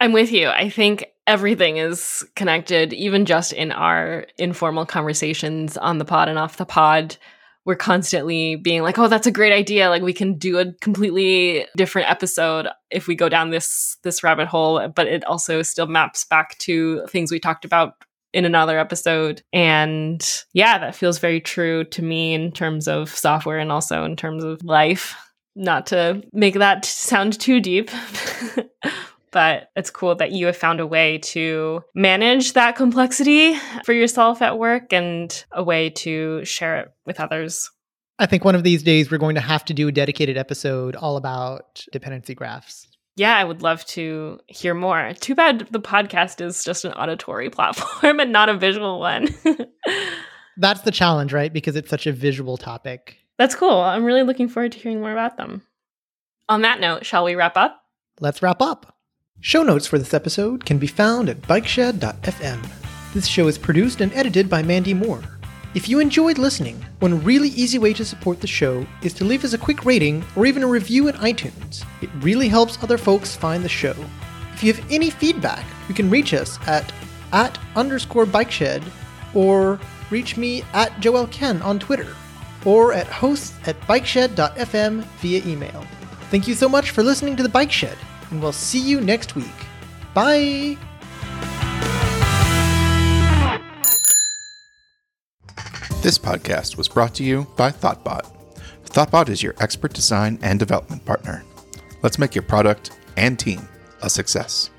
I'm 0.00 0.12
with 0.12 0.30
you. 0.30 0.48
I 0.48 0.68
think 0.68 1.06
everything 1.26 1.78
is 1.78 2.24
connected, 2.36 2.92
even 2.92 3.24
just 3.24 3.52
in 3.52 3.72
our 3.72 4.26
informal 4.38 4.84
conversations 4.84 5.76
on 5.76 5.98
the 5.98 6.04
pod 6.04 6.28
and 6.28 6.38
off 6.38 6.58
the 6.58 6.66
pod 6.66 7.16
we're 7.66 7.74
constantly 7.74 8.54
being 8.54 8.82
like, 8.82 8.96
oh, 8.96 9.08
that's 9.08 9.26
a 9.26 9.32
great 9.32 9.52
idea. 9.52 9.90
Like 9.90 10.02
we 10.02 10.12
can 10.12 10.38
do 10.38 10.58
a 10.58 10.72
completely 10.80 11.66
different 11.76 12.08
episode 12.08 12.68
if 12.90 13.08
we 13.08 13.16
go 13.16 13.28
down 13.28 13.50
this 13.50 13.98
this 14.04 14.22
rabbit 14.22 14.46
hole, 14.46 14.88
but 14.88 15.08
it 15.08 15.24
also 15.24 15.60
still 15.62 15.88
maps 15.88 16.24
back 16.24 16.56
to 16.58 17.04
things 17.08 17.32
we 17.32 17.40
talked 17.40 17.64
about 17.64 17.94
in 18.32 18.44
another 18.44 18.78
episode. 18.78 19.42
And 19.52 20.24
yeah, 20.52 20.78
that 20.78 20.94
feels 20.94 21.18
very 21.18 21.40
true 21.40 21.84
to 21.84 22.02
me 22.02 22.34
in 22.34 22.52
terms 22.52 22.86
of 22.86 23.10
software 23.10 23.58
and 23.58 23.72
also 23.72 24.04
in 24.04 24.14
terms 24.14 24.44
of 24.44 24.62
life. 24.62 25.16
Not 25.56 25.86
to 25.86 26.22
make 26.32 26.54
that 26.54 26.84
sound 26.84 27.40
too 27.40 27.60
deep. 27.60 27.90
but 29.32 29.70
it's 29.76 29.90
cool 29.90 30.14
that 30.16 30.32
you 30.32 30.46
have 30.46 30.56
found 30.56 30.80
a 30.80 30.86
way 30.86 31.18
to 31.18 31.82
manage 31.94 32.52
that 32.54 32.76
complexity 32.76 33.56
for 33.84 33.92
yourself 33.92 34.42
at 34.42 34.58
work 34.58 34.92
and 34.92 35.44
a 35.52 35.62
way 35.62 35.90
to 35.90 36.44
share 36.44 36.78
it 36.78 36.88
with 37.04 37.20
others. 37.20 37.70
I 38.18 38.26
think 38.26 38.44
one 38.44 38.54
of 38.54 38.62
these 38.62 38.82
days 38.82 39.10
we're 39.10 39.18
going 39.18 39.34
to 39.34 39.40
have 39.40 39.64
to 39.66 39.74
do 39.74 39.88
a 39.88 39.92
dedicated 39.92 40.38
episode 40.38 40.96
all 40.96 41.16
about 41.16 41.84
dependency 41.92 42.34
graphs. 42.34 42.88
Yeah, 43.16 43.36
I 43.36 43.44
would 43.44 43.62
love 43.62 43.84
to 43.86 44.38
hear 44.46 44.74
more. 44.74 45.12
Too 45.20 45.34
bad 45.34 45.68
the 45.70 45.80
podcast 45.80 46.44
is 46.44 46.64
just 46.64 46.84
an 46.84 46.92
auditory 46.92 47.50
platform 47.50 48.20
and 48.20 48.32
not 48.32 48.48
a 48.48 48.56
visual 48.56 49.00
one. 49.00 49.28
That's 50.56 50.82
the 50.82 50.90
challenge, 50.90 51.32
right? 51.32 51.52
Because 51.52 51.76
it's 51.76 51.90
such 51.90 52.06
a 52.06 52.12
visual 52.12 52.56
topic. 52.56 53.18
That's 53.38 53.54
cool. 53.54 53.80
I'm 53.80 54.04
really 54.04 54.22
looking 54.22 54.48
forward 54.48 54.72
to 54.72 54.78
hearing 54.78 55.00
more 55.00 55.12
about 55.12 55.36
them. 55.36 55.62
On 56.48 56.62
that 56.62 56.80
note, 56.80 57.04
shall 57.04 57.24
we 57.24 57.34
wrap 57.34 57.56
up? 57.56 57.82
Let's 58.20 58.40
wrap 58.40 58.62
up. 58.62 58.95
Show 59.40 59.62
notes 59.62 59.86
for 59.86 59.98
this 59.98 60.14
episode 60.14 60.64
can 60.64 60.78
be 60.78 60.86
found 60.86 61.28
at 61.28 61.40
bikeshed.fm. 61.42 62.66
This 63.14 63.26
show 63.26 63.46
is 63.48 63.58
produced 63.58 64.00
and 64.00 64.12
edited 64.12 64.50
by 64.50 64.62
Mandy 64.62 64.94
Moore. 64.94 65.22
If 65.74 65.88
you 65.88 66.00
enjoyed 66.00 66.38
listening, 66.38 66.84
one 67.00 67.22
really 67.22 67.50
easy 67.50 67.78
way 67.78 67.92
to 67.94 68.04
support 68.04 68.40
the 68.40 68.46
show 68.46 68.86
is 69.02 69.12
to 69.14 69.24
leave 69.24 69.44
us 69.44 69.52
a 69.52 69.58
quick 69.58 69.84
rating 69.84 70.24
or 70.34 70.46
even 70.46 70.62
a 70.62 70.66
review 70.66 71.08
in 71.08 71.14
iTunes. 71.16 71.84
It 72.02 72.10
really 72.20 72.48
helps 72.48 72.82
other 72.82 72.98
folks 72.98 73.36
find 73.36 73.62
the 73.62 73.68
show. 73.68 73.94
If 74.54 74.64
you 74.64 74.72
have 74.72 74.90
any 74.90 75.10
feedback, 75.10 75.64
you 75.88 75.94
can 75.94 76.10
reach 76.10 76.32
us 76.32 76.58
at 76.66 76.92
at 77.32 77.58
underscore 77.74 78.24
bike 78.24 78.50
shed 78.50 78.82
or 79.34 79.78
reach 80.10 80.36
me 80.36 80.62
at 80.72 80.98
Joel 81.00 81.26
Ken 81.26 81.60
on 81.60 81.78
Twitter 81.78 82.14
or 82.64 82.92
at 82.92 83.06
hosts 83.06 83.54
at 83.66 83.78
bikeshed.fm 83.82 85.04
via 85.20 85.44
email. 85.46 85.86
Thank 86.30 86.48
you 86.48 86.54
so 86.54 86.68
much 86.68 86.90
for 86.90 87.02
listening 87.02 87.36
to 87.36 87.42
The 87.42 87.48
Bike 87.48 87.70
Shed, 87.70 87.96
and 88.30 88.42
we'll 88.42 88.52
see 88.52 88.80
you 88.80 89.00
next 89.00 89.34
week. 89.34 89.46
Bye! 90.14 90.76
This 96.02 96.18
podcast 96.18 96.76
was 96.76 96.88
brought 96.88 97.14
to 97.16 97.24
you 97.24 97.46
by 97.56 97.70
Thoughtbot. 97.70 98.32
Thoughtbot 98.84 99.28
is 99.28 99.42
your 99.42 99.54
expert 99.58 99.92
design 99.92 100.38
and 100.40 100.58
development 100.58 101.04
partner. 101.04 101.44
Let's 102.02 102.18
make 102.18 102.34
your 102.34 102.44
product 102.44 102.92
and 103.16 103.38
team 103.38 103.68
a 104.02 104.08
success. 104.08 104.70